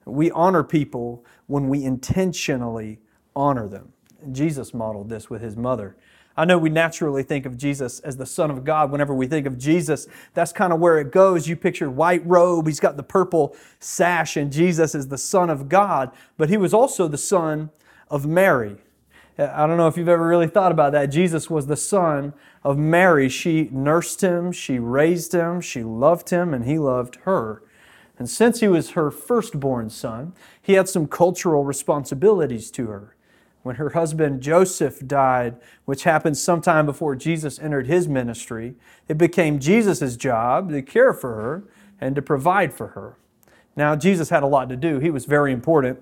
We 0.06 0.30
honor 0.32 0.64
people 0.64 1.26
when 1.48 1.70
we 1.70 1.84
intentionally 1.84 3.00
honor 3.36 3.68
them. 3.68 3.94
Jesus 4.32 4.74
modeled 4.74 5.10
this 5.10 5.30
with 5.30 5.42
his 5.42 5.56
mother. 5.56 5.96
I 6.36 6.46
know 6.46 6.58
we 6.58 6.70
naturally 6.70 7.22
think 7.22 7.46
of 7.46 7.58
Jesus 7.58 8.00
as 8.00 8.18
the 8.18 8.26
Son 8.26 8.50
of 8.50 8.64
God. 8.64 8.92
Whenever 8.92 9.14
we 9.14 9.28
think 9.28 9.46
of 9.46 9.58
Jesus, 9.58 10.08
that's 10.34 10.52
kind 10.52 10.74
of 10.74 10.80
where 10.80 10.98
it 10.98 11.12
goes. 11.12 11.48
You 11.48 11.56
picture 11.56 11.92
white 11.92 12.26
robe, 12.26 12.66
he's 12.66 12.80
got 12.80 12.98
the 12.98 13.04
purple 13.04 13.56
sash, 13.80 14.36
and 14.36 14.52
Jesus 14.52 14.96
is 14.96 15.10
the 15.10 15.18
Son 15.18 15.52
of 15.52 15.70
God. 15.70 16.12
But 16.38 16.50
he 16.50 16.58
was 16.58 16.74
also 16.74 17.08
the 17.08 17.20
Son 17.20 17.70
of 18.10 18.26
Mary. 18.26 18.78
Uh, 19.38 19.52
I 19.54 19.68
don't 19.68 19.78
know 19.78 19.88
if 19.88 19.98
you've 19.98 20.10
ever 20.10 20.28
really 20.28 20.48
thought 20.48 20.72
about 20.72 20.92
that. 20.94 21.08
Jesus 21.08 21.50
was 21.50 21.68
the 21.68 21.76
son 21.76 22.34
of 22.64 22.78
Mary. 22.78 23.30
She 23.30 23.70
nursed 23.72 24.22
him, 24.22 24.52
she 24.52 24.78
raised 24.78 25.34
him, 25.34 25.62
she 25.62 25.84
loved 25.84 26.30
him, 26.30 26.54
and 26.54 26.66
he 26.66 26.78
loved 26.78 27.18
her. 27.24 27.64
And 28.20 28.30
since 28.30 28.60
he 28.60 28.68
was 28.68 28.92
her 28.92 29.10
firstborn 29.10 29.90
son, 29.90 30.34
he 30.62 30.74
had 30.74 30.88
some 30.88 31.08
cultural 31.08 31.64
responsibilities 31.64 32.70
to 32.72 32.88
her 32.88 33.16
when 33.64 33.78
her 33.78 33.90
husband 33.90 34.42
Joseph 34.42 35.06
died, 35.08 35.56
which 35.86 36.04
happened 36.04 36.38
sometime 36.38 36.86
before 36.86 37.16
Jesus 37.16 37.58
entered 37.60 37.88
his 37.88 38.08
ministry, 38.08 38.76
it 39.08 39.18
became 39.18 39.60
Jesus' 39.60 40.16
job 40.16 40.70
to 40.70 40.82
care 40.82 41.14
for 41.14 41.36
her 41.36 41.64
and 42.00 42.16
to 42.16 42.22
provide 42.22 42.74
for 42.74 42.90
her. 42.90 43.16
Now, 43.76 43.96
Jesus 43.96 44.30
had 44.30 44.44
a 44.44 44.48
lot 44.48 44.70
to 44.70 44.76
do, 44.76 45.00
he 45.00 45.10
was 45.10 45.26
very 45.26 45.52
important. 45.52 46.00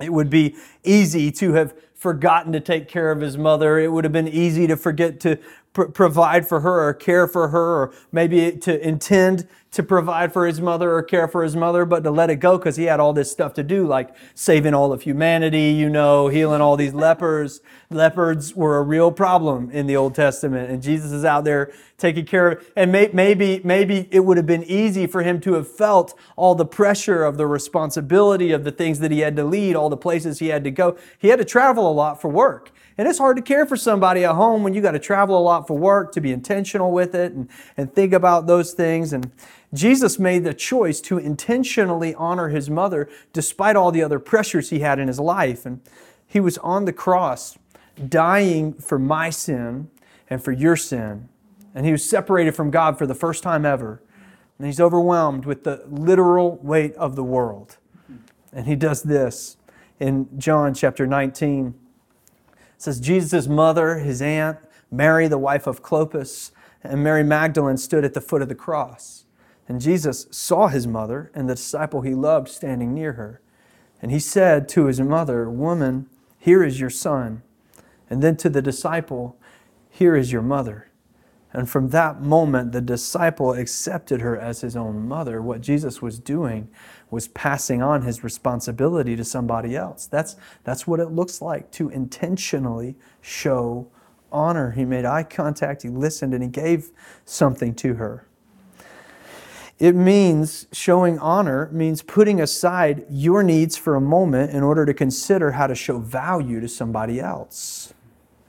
It 0.00 0.12
would 0.12 0.30
be 0.30 0.56
easy 0.84 1.32
to 1.32 1.54
have 1.54 1.74
forgotten 1.94 2.52
to 2.52 2.60
take 2.60 2.88
care 2.88 3.10
of 3.10 3.20
his 3.20 3.36
mother. 3.36 3.78
It 3.78 3.90
would 3.90 4.04
have 4.04 4.12
been 4.12 4.28
easy 4.28 4.68
to 4.68 4.76
forget 4.76 5.18
to 5.20 5.38
pr- 5.78 5.92
provide 5.92 6.48
for 6.48 6.60
her 6.60 6.88
or 6.88 6.94
care 6.94 7.28
for 7.28 7.48
her, 7.48 7.82
or 7.82 7.94
maybe 8.10 8.50
to 8.52 8.86
intend 8.86 9.46
to 9.70 9.82
provide 9.82 10.32
for 10.32 10.46
his 10.46 10.60
mother 10.60 10.92
or 10.92 11.02
care 11.02 11.28
for 11.28 11.42
his 11.42 11.54
mother, 11.54 11.84
but 11.84 12.02
to 12.02 12.10
let 12.10 12.30
it 12.30 12.36
go 12.36 12.56
because 12.56 12.76
he 12.76 12.84
had 12.84 12.98
all 12.98 13.12
this 13.12 13.30
stuff 13.30 13.52
to 13.54 13.62
do, 13.62 13.86
like 13.86 14.08
saving 14.34 14.74
all 14.74 14.92
of 14.92 15.02
humanity, 15.02 15.70
you 15.70 15.88
know, 15.88 16.28
healing 16.28 16.60
all 16.60 16.76
these 16.76 16.94
lepers. 16.94 17.60
Leopards 17.90 18.56
were 18.56 18.78
a 18.78 18.82
real 18.82 19.12
problem 19.12 19.70
in 19.70 19.86
the 19.86 19.94
Old 19.94 20.14
Testament, 20.14 20.70
and 20.70 20.82
Jesus 20.82 21.12
is 21.12 21.24
out 21.24 21.44
there 21.44 21.70
taking 21.98 22.24
care 22.24 22.52
of. 22.52 22.70
And 22.76 22.90
may, 22.90 23.10
maybe, 23.12 23.60
maybe 23.62 24.08
it 24.10 24.20
would 24.20 24.36
have 24.36 24.46
been 24.46 24.64
easy 24.64 25.06
for 25.06 25.22
him 25.22 25.38
to 25.42 25.52
have 25.54 25.68
felt 25.68 26.18
all 26.34 26.54
the 26.54 26.66
pressure 26.66 27.22
of 27.22 27.36
the 27.36 27.46
responsibility 27.46 28.52
of 28.52 28.64
the 28.64 28.72
things 28.72 28.98
that 29.00 29.10
he 29.10 29.20
had 29.20 29.36
to 29.36 29.44
lead, 29.44 29.76
all 29.76 29.90
the 29.90 29.96
places 29.98 30.38
he 30.38 30.48
had 30.48 30.64
to 30.64 30.70
go. 30.70 30.96
He 31.18 31.28
had 31.28 31.38
to 31.38 31.44
travel 31.44 31.88
a 31.88 31.92
lot 31.92 32.20
for 32.20 32.28
work. 32.28 32.72
And 32.98 33.06
it's 33.06 33.18
hard 33.18 33.36
to 33.36 33.42
care 33.42 33.64
for 33.64 33.76
somebody 33.76 34.24
at 34.24 34.34
home 34.34 34.64
when 34.64 34.74
you 34.74 34.82
got 34.82 34.90
to 34.90 34.98
travel 34.98 35.38
a 35.38 35.40
lot 35.40 35.68
for 35.68 35.78
work, 35.78 36.10
to 36.12 36.20
be 36.20 36.32
intentional 36.32 36.90
with 36.90 37.14
it 37.14 37.32
and, 37.32 37.48
and 37.76 37.94
think 37.94 38.12
about 38.12 38.48
those 38.48 38.72
things. 38.72 39.12
And 39.12 39.30
Jesus 39.72 40.18
made 40.18 40.42
the 40.42 40.52
choice 40.52 41.00
to 41.02 41.16
intentionally 41.16 42.12
honor 42.16 42.48
his 42.48 42.68
mother 42.68 43.08
despite 43.32 43.76
all 43.76 43.92
the 43.92 44.02
other 44.02 44.18
pressures 44.18 44.70
he 44.70 44.80
had 44.80 44.98
in 44.98 45.06
his 45.06 45.20
life. 45.20 45.64
And 45.64 45.80
he 46.26 46.40
was 46.40 46.58
on 46.58 46.86
the 46.86 46.92
cross 46.92 47.56
dying 48.08 48.74
for 48.74 48.98
my 48.98 49.30
sin 49.30 49.90
and 50.28 50.42
for 50.42 50.52
your 50.52 50.76
sin 50.76 51.28
And 51.74 51.86
he 51.86 51.92
was 51.92 52.08
separated 52.08 52.54
from 52.54 52.70
God 52.70 52.98
for 52.98 53.06
the 53.06 53.14
first 53.14 53.42
time 53.42 53.64
ever. 53.64 54.02
And 54.58 54.66
he's 54.66 54.80
overwhelmed 54.80 55.46
with 55.46 55.62
the 55.62 55.84
literal 55.88 56.56
weight 56.56 56.94
of 56.96 57.14
the 57.14 57.22
world. 57.22 57.76
And 58.52 58.66
he 58.66 58.74
does 58.74 59.04
this 59.04 59.56
in 60.00 60.28
John 60.38 60.74
chapter 60.74 61.06
19. 61.06 61.74
Says, 62.78 63.00
Jesus' 63.00 63.46
mother, 63.46 63.98
his 63.98 64.22
aunt, 64.22 64.58
Mary, 64.90 65.28
the 65.28 65.36
wife 65.36 65.66
of 65.66 65.82
Clopas, 65.82 66.52
and 66.82 67.02
Mary 67.02 67.24
Magdalene 67.24 67.76
stood 67.76 68.04
at 68.04 68.14
the 68.14 68.20
foot 68.20 68.40
of 68.40 68.48
the 68.48 68.54
cross. 68.54 69.24
And 69.68 69.80
Jesus 69.80 70.26
saw 70.30 70.68
his 70.68 70.86
mother 70.86 71.30
and 71.34 71.48
the 71.48 71.54
disciple 71.54 72.00
he 72.00 72.14
loved 72.14 72.48
standing 72.48 72.94
near 72.94 73.12
her. 73.14 73.42
And 74.00 74.10
he 74.10 74.20
said 74.20 74.68
to 74.70 74.86
his 74.86 75.00
mother, 75.00 75.50
Woman, 75.50 76.08
here 76.38 76.62
is 76.62 76.80
your 76.80 76.90
son. 76.90 77.42
And 78.08 78.22
then 78.22 78.36
to 78.38 78.48
the 78.48 78.62
disciple, 78.62 79.36
Here 79.90 80.16
is 80.16 80.32
your 80.32 80.42
mother. 80.42 80.87
And 81.52 81.68
from 81.68 81.88
that 81.90 82.20
moment, 82.20 82.72
the 82.72 82.80
disciple 82.80 83.54
accepted 83.54 84.20
her 84.20 84.38
as 84.38 84.60
his 84.60 84.76
own 84.76 85.08
mother. 85.08 85.40
What 85.40 85.62
Jesus 85.62 86.02
was 86.02 86.18
doing 86.18 86.68
was 87.10 87.28
passing 87.28 87.82
on 87.82 88.02
his 88.02 88.22
responsibility 88.22 89.16
to 89.16 89.24
somebody 89.24 89.74
else. 89.74 90.06
That's, 90.06 90.36
that's 90.64 90.86
what 90.86 91.00
it 91.00 91.10
looks 91.10 91.40
like 91.40 91.70
to 91.72 91.88
intentionally 91.88 92.96
show 93.22 93.88
honor. 94.30 94.72
He 94.72 94.84
made 94.84 95.06
eye 95.06 95.22
contact, 95.22 95.82
he 95.82 95.88
listened, 95.88 96.34
and 96.34 96.42
he 96.42 96.50
gave 96.50 96.90
something 97.24 97.74
to 97.76 97.94
her. 97.94 98.26
It 99.78 99.94
means 99.94 100.66
showing 100.72 101.18
honor 101.20 101.70
means 101.72 102.02
putting 102.02 102.40
aside 102.40 103.06
your 103.08 103.42
needs 103.42 103.76
for 103.76 103.94
a 103.94 104.00
moment 104.00 104.50
in 104.50 104.62
order 104.62 104.84
to 104.84 104.92
consider 104.92 105.52
how 105.52 105.68
to 105.68 105.74
show 105.74 105.98
value 105.98 106.60
to 106.60 106.68
somebody 106.68 107.20
else. 107.20 107.94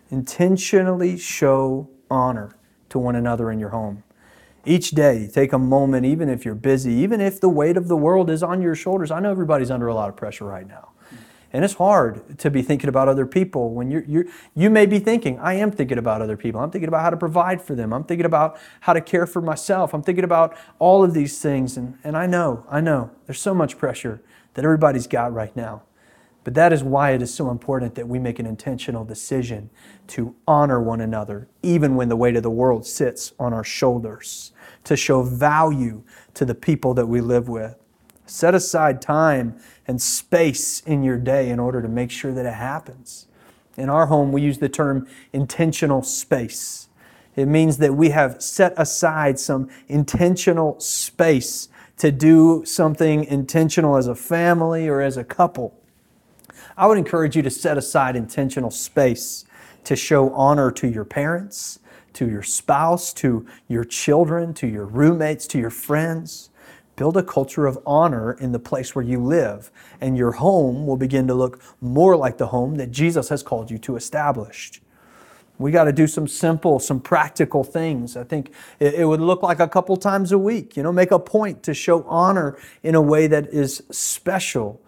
Intentionally 0.10 1.18
show 1.18 1.88
honor 2.10 2.56
to 2.90 3.00
one 3.00 3.16
another 3.16 3.52
in 3.52 3.60
your 3.60 3.70
home. 3.70 4.04
Each 4.66 4.92
day, 4.92 5.30
take 5.32 5.54
a 5.54 5.60
moment, 5.60 6.06
even 6.06 6.30
if 6.30 6.44
you're 6.44 6.56
busy, 6.56 6.92
even 6.94 7.22
if 7.22 7.40
the 7.40 7.50
weight 7.50 7.78
of 7.78 7.88
the 7.88 7.98
world 7.98 8.30
is 8.30 8.44
on 8.44 8.62
your 8.62 8.76
shoulders. 8.76 9.10
I 9.10 9.20
know 9.20 9.32
everybody's 9.32 9.72
under 9.72 9.88
a 9.88 9.94
lot 9.94 10.10
of 10.10 10.16
pressure 10.16 10.46
right 10.46 10.68
now. 10.68 10.90
And 11.52 11.66
it's 11.66 11.76
hard 11.76 12.38
to 12.40 12.52
be 12.52 12.62
thinking 12.62 12.90
about 12.90 13.08
other 13.08 13.26
people 13.26 13.74
when 13.74 13.90
you're, 13.90 14.04
you're, 14.04 14.26
you 14.54 14.70
may 14.70 14.86
be 14.86 15.00
thinking, 15.00 15.40
I 15.40 15.56
am 15.56 15.72
thinking 15.72 15.98
about 15.98 16.22
other 16.22 16.38
people. 16.38 16.62
I'm 16.62 16.70
thinking 16.70 16.88
about 16.88 17.02
how 17.02 17.10
to 17.10 17.18
provide 17.18 17.62
for 17.62 17.74
them. 17.74 17.92
I'm 17.92 18.04
thinking 18.04 18.26
about 18.26 18.60
how 18.82 18.94
to 18.94 19.02
care 19.02 19.26
for 19.26 19.42
myself. 19.42 19.94
I'm 19.94 20.04
thinking 20.04 20.24
about 20.24 20.56
all 20.78 21.04
of 21.04 21.16
these 21.16 21.42
things. 21.42 21.76
And, 21.76 21.98
and 22.04 22.16
I 22.16 22.28
know, 22.28 22.66
I 22.70 22.82
know, 22.82 23.10
there's 23.26 23.42
so 23.42 23.56
much 23.56 23.80
pressure 23.80 24.22
that 24.54 24.64
everybody's 24.64 25.08
got 25.08 25.34
right 25.34 25.56
now. 25.56 25.82
But 26.44 26.54
that 26.54 26.72
is 26.72 26.84
why 26.84 27.12
it 27.12 27.22
is 27.22 27.34
so 27.34 27.52
important 27.52 27.96
that 27.96 28.08
we 28.08 28.18
make 28.18 28.40
an 28.40 28.46
intentional 28.46 29.04
decision 29.04 29.70
to 30.08 30.36
honor 30.48 30.82
one 30.82 31.02
another, 31.02 31.48
even 31.62 31.96
when 31.96 32.10
the 32.10 32.16
weight 32.16 32.36
of 32.36 32.44
the 32.44 32.50
world 32.50 32.86
sits 32.86 33.34
on 33.40 33.54
our 33.54 33.64
shoulders, 33.64 34.54
to 34.86 34.96
show 34.96 35.22
value 35.22 36.04
to 36.34 36.46
the 36.46 36.56
people 36.56 36.94
that 36.94 37.08
we 37.08 37.22
live 37.22 37.50
with. 37.50 37.76
Set 38.26 38.56
aside 38.56 39.02
time 39.02 39.60
and 39.88 40.02
space 40.02 40.82
in 40.82 41.04
your 41.04 41.18
day 41.18 41.50
in 41.50 41.60
order 41.60 41.82
to 41.82 41.88
make 41.88 42.12
sure 42.12 42.32
that 42.32 42.46
it 42.46 42.54
happens. 42.54 43.28
In 43.76 43.90
our 43.90 44.06
home, 44.06 44.32
we 44.32 44.42
use 44.42 44.60
the 44.60 44.70
term 44.70 45.08
intentional 45.34 46.04
space. 46.04 46.90
It 47.36 47.48
means 47.48 47.78
that 47.78 47.96
we 47.96 48.10
have 48.10 48.42
set 48.42 48.74
aside 48.78 49.40
some 49.40 49.70
intentional 49.88 50.80
space 50.80 51.70
to 51.98 52.12
do 52.12 52.64
something 52.66 53.24
intentional 53.26 53.96
as 53.98 54.08
a 54.08 54.16
family 54.16 54.88
or 54.88 55.02
as 55.02 55.18
a 55.18 55.24
couple. 55.24 55.79
I 56.80 56.88
would 56.88 56.98
encourage 56.98 57.36
you 57.36 57.42
to 57.42 57.50
set 57.50 57.78
aside 57.78 58.16
intentional 58.16 58.72
space 58.72 59.44
to 59.84 59.98
show 59.98 60.30
honor 60.30 60.72
to 60.72 60.88
your 60.88 61.04
parents, 61.04 61.80
to 62.14 62.30
your 62.30 62.42
spouse, 62.42 63.12
to 63.16 63.46
your 63.68 63.84
children, 63.84 64.54
to 64.54 64.68
your 64.68 64.86
roommates, 64.86 65.46
to 65.48 65.60
your 65.60 65.72
friends. 65.72 66.52
Build 66.96 67.18
a 67.18 67.24
culture 67.24 67.68
of 67.68 67.78
honor 67.86 68.32
in 68.32 68.54
the 68.54 68.60
place 68.60 68.96
where 68.96 69.04
you 69.04 69.22
live, 69.22 69.72
and 70.00 70.18
your 70.18 70.32
home 70.32 70.88
will 70.88 70.96
begin 70.96 71.28
to 71.28 71.34
look 71.34 71.62
more 71.82 72.16
like 72.16 72.38
the 72.38 72.48
home 72.48 72.76
that 72.76 72.92
Jesus 72.92 73.28
has 73.28 73.44
called 73.44 73.70
you 73.70 73.78
to 73.80 73.98
establish. 73.98 74.82
We 75.58 75.72
got 75.72 75.84
to 75.84 75.92
do 75.92 76.08
some 76.08 76.30
simple, 76.30 76.80
some 76.80 77.02
practical 77.02 77.66
things. 77.66 78.16
I 78.16 78.24
think 78.24 78.54
it, 78.80 79.06
would 79.06 79.20
look 79.20 79.44
like 79.44 79.60
a 79.60 79.68
couple 79.68 79.98
times 79.98 80.32
a 80.32 80.40
week. 80.40 80.78
You 80.78 80.84
know, 80.84 80.94
make 80.94 81.12
a 81.12 81.20
point 81.20 81.62
to 81.64 81.74
show 81.74 82.04
honor 82.04 82.58
in 82.84 82.96
a 82.96 83.02
way 83.02 83.28
that 83.28 83.48
is 83.48 83.84
special. 83.92 84.82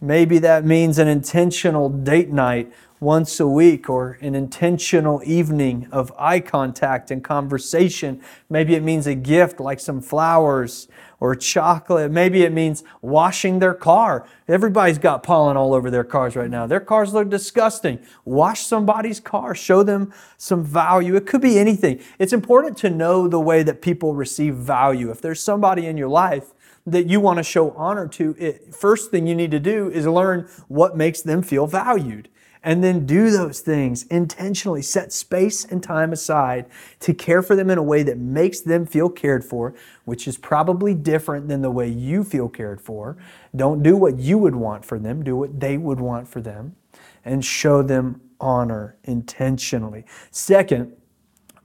Maybe 0.00 0.38
that 0.38 0.64
means 0.64 0.98
an 0.98 1.08
intentional 1.08 1.90
date 1.90 2.30
night 2.30 2.72
once 3.00 3.40
a 3.40 3.46
week 3.46 3.88
or 3.88 4.18
an 4.20 4.34
intentional 4.34 5.22
evening 5.24 5.88
of 5.90 6.12
eye 6.18 6.40
contact 6.40 7.10
and 7.10 7.24
conversation. 7.24 8.20
Maybe 8.48 8.74
it 8.74 8.82
means 8.82 9.06
a 9.06 9.14
gift 9.14 9.60
like 9.60 9.80
some 9.80 10.00
flowers 10.00 10.88
or 11.18 11.34
chocolate. 11.34 12.10
Maybe 12.10 12.42
it 12.42 12.52
means 12.52 12.82
washing 13.02 13.58
their 13.58 13.74
car. 13.74 14.26
Everybody's 14.48 14.98
got 14.98 15.22
pollen 15.22 15.56
all 15.56 15.74
over 15.74 15.90
their 15.90 16.04
cars 16.04 16.34
right 16.34 16.50
now. 16.50 16.66
Their 16.66 16.80
cars 16.80 17.12
look 17.12 17.28
disgusting. 17.28 17.98
Wash 18.24 18.60
somebody's 18.60 19.20
car, 19.20 19.54
show 19.54 19.82
them 19.82 20.12
some 20.38 20.64
value. 20.64 21.14
It 21.16 21.26
could 21.26 21.42
be 21.42 21.58
anything. 21.58 22.00
It's 22.18 22.32
important 22.32 22.78
to 22.78 22.90
know 22.90 23.28
the 23.28 23.40
way 23.40 23.62
that 23.62 23.82
people 23.82 24.14
receive 24.14 24.54
value. 24.54 25.10
If 25.10 25.20
there's 25.20 25.42
somebody 25.42 25.86
in 25.86 25.96
your 25.96 26.08
life 26.08 26.54
that 26.86 27.06
you 27.06 27.20
want 27.20 27.36
to 27.38 27.42
show 27.42 27.70
honor 27.72 28.08
to, 28.08 28.34
it, 28.38 28.74
first 28.74 29.10
thing 29.10 29.26
you 29.26 29.34
need 29.34 29.50
to 29.50 29.60
do 29.60 29.90
is 29.90 30.06
learn 30.06 30.48
what 30.68 30.96
makes 30.96 31.22
them 31.22 31.42
feel 31.42 31.66
valued 31.66 32.28
and 32.62 32.84
then 32.84 33.06
do 33.06 33.30
those 33.30 33.60
things 33.60 34.04
intentionally. 34.04 34.82
Set 34.82 35.12
space 35.12 35.64
and 35.64 35.82
time 35.82 36.12
aside 36.12 36.66
to 37.00 37.14
care 37.14 37.42
for 37.42 37.56
them 37.56 37.70
in 37.70 37.78
a 37.78 37.82
way 37.82 38.02
that 38.02 38.18
makes 38.18 38.60
them 38.60 38.86
feel 38.86 39.08
cared 39.08 39.44
for, 39.44 39.74
which 40.04 40.28
is 40.28 40.36
probably 40.36 40.94
different 40.94 41.48
than 41.48 41.62
the 41.62 41.70
way 41.70 41.88
you 41.88 42.22
feel 42.22 42.48
cared 42.48 42.80
for. 42.80 43.16
Don't 43.56 43.82
do 43.82 43.96
what 43.96 44.18
you 44.18 44.38
would 44.38 44.56
want 44.56 44.84
for 44.84 44.98
them, 44.98 45.22
do 45.22 45.36
what 45.36 45.58
they 45.58 45.78
would 45.78 46.00
want 46.00 46.28
for 46.28 46.40
them, 46.40 46.76
and 47.24 47.44
show 47.44 47.82
them 47.82 48.20
honor 48.40 48.96
intentionally. 49.04 50.04
Second, 50.30 50.94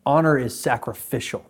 honor 0.06 0.38
is 0.38 0.58
sacrificial. 0.58 1.46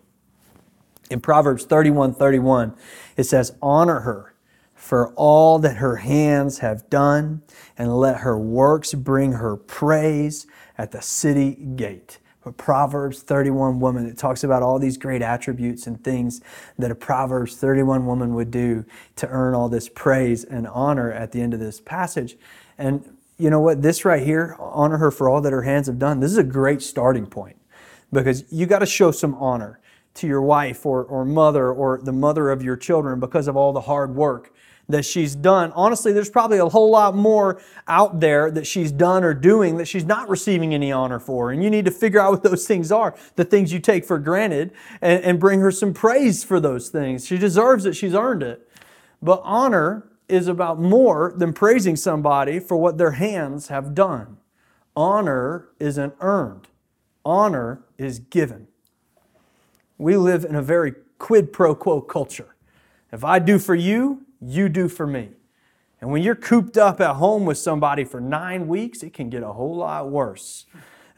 In 1.10 1.20
Proverbs 1.20 1.64
31 1.64 2.14
31, 2.14 2.74
it 3.16 3.24
says, 3.24 3.54
Honor 3.62 4.00
her 4.00 4.34
for 4.74 5.12
all 5.14 5.58
that 5.58 5.78
her 5.78 5.96
hands 5.96 6.58
have 6.58 6.88
done, 6.90 7.42
and 7.76 7.96
let 7.96 8.18
her 8.18 8.38
works 8.38 8.94
bring 8.94 9.32
her 9.32 9.56
praise 9.56 10.46
at 10.78 10.92
the 10.92 11.00
city 11.00 11.54
gate. 11.54 12.18
But 12.44 12.56
Proverbs 12.56 13.22
31 13.22 13.80
woman, 13.80 14.06
it 14.06 14.16
talks 14.16 14.44
about 14.44 14.62
all 14.62 14.78
these 14.78 14.96
great 14.96 15.22
attributes 15.22 15.88
and 15.88 16.02
things 16.04 16.40
that 16.78 16.92
a 16.92 16.94
Proverbs 16.94 17.56
31 17.56 18.06
woman 18.06 18.34
would 18.34 18.52
do 18.52 18.84
to 19.16 19.26
earn 19.28 19.54
all 19.54 19.68
this 19.68 19.88
praise 19.88 20.44
and 20.44 20.68
honor 20.68 21.10
at 21.10 21.32
the 21.32 21.40
end 21.40 21.54
of 21.54 21.58
this 21.58 21.80
passage. 21.80 22.36
And 22.78 23.16
you 23.36 23.50
know 23.50 23.60
what? 23.60 23.82
This 23.82 24.04
right 24.04 24.22
here, 24.22 24.54
honor 24.60 24.98
her 24.98 25.10
for 25.10 25.28
all 25.28 25.40
that 25.40 25.52
her 25.52 25.62
hands 25.62 25.88
have 25.88 25.98
done, 25.98 26.20
this 26.20 26.30
is 26.30 26.38
a 26.38 26.44
great 26.44 26.82
starting 26.82 27.26
point 27.26 27.56
because 28.12 28.44
you 28.52 28.66
got 28.66 28.78
to 28.78 28.86
show 28.86 29.10
some 29.10 29.34
honor 29.34 29.80
to 30.16 30.26
your 30.26 30.42
wife 30.42 30.84
or, 30.86 31.04
or 31.04 31.24
mother 31.24 31.72
or 31.72 32.00
the 32.02 32.12
mother 32.12 32.50
of 32.50 32.62
your 32.62 32.76
children 32.76 33.20
because 33.20 33.48
of 33.48 33.56
all 33.56 33.72
the 33.72 33.82
hard 33.82 34.14
work 34.14 34.52
that 34.88 35.04
she's 35.04 35.34
done. 35.34 35.72
Honestly, 35.72 36.12
there's 36.12 36.30
probably 36.30 36.58
a 36.58 36.68
whole 36.68 36.90
lot 36.90 37.14
more 37.14 37.60
out 37.88 38.20
there 38.20 38.50
that 38.50 38.66
she's 38.66 38.92
done 38.92 39.24
or 39.24 39.34
doing 39.34 39.76
that 39.78 39.86
she's 39.86 40.04
not 40.04 40.28
receiving 40.28 40.72
any 40.72 40.92
honor 40.92 41.18
for. 41.18 41.50
And 41.50 41.62
you 41.62 41.70
need 41.70 41.84
to 41.86 41.90
figure 41.90 42.20
out 42.20 42.30
what 42.30 42.42
those 42.42 42.66
things 42.66 42.92
are, 42.92 43.16
the 43.34 43.44
things 43.44 43.72
you 43.72 43.80
take 43.80 44.04
for 44.04 44.18
granted, 44.18 44.72
and, 45.00 45.22
and 45.24 45.40
bring 45.40 45.60
her 45.60 45.70
some 45.70 45.92
praise 45.92 46.44
for 46.44 46.60
those 46.60 46.88
things. 46.88 47.26
She 47.26 47.36
deserves 47.36 47.84
it, 47.84 47.94
she's 47.94 48.14
earned 48.14 48.42
it. 48.42 48.68
But 49.20 49.40
honor 49.44 50.08
is 50.28 50.48
about 50.48 50.78
more 50.80 51.32
than 51.36 51.52
praising 51.52 51.96
somebody 51.96 52.58
for 52.60 52.76
what 52.76 52.98
their 52.98 53.12
hands 53.12 53.68
have 53.68 53.94
done. 53.94 54.38
Honor 54.94 55.68
isn't 55.78 56.14
earned, 56.20 56.68
honor 57.24 57.82
is 57.98 58.18
given. 58.18 58.68
We 59.98 60.16
live 60.16 60.44
in 60.44 60.54
a 60.54 60.62
very 60.62 60.94
quid 61.18 61.52
pro 61.52 61.74
quo 61.74 62.00
culture. 62.00 62.54
If 63.12 63.24
I 63.24 63.38
do 63.38 63.58
for 63.58 63.74
you, 63.74 64.26
you 64.40 64.68
do 64.68 64.88
for 64.88 65.06
me. 65.06 65.30
And 66.00 66.10
when 66.10 66.22
you're 66.22 66.34
cooped 66.34 66.76
up 66.76 67.00
at 67.00 67.16
home 67.16 67.46
with 67.46 67.56
somebody 67.56 68.04
for 68.04 68.20
nine 68.20 68.68
weeks, 68.68 69.02
it 69.02 69.14
can 69.14 69.30
get 69.30 69.42
a 69.42 69.52
whole 69.52 69.76
lot 69.76 70.10
worse. 70.10 70.66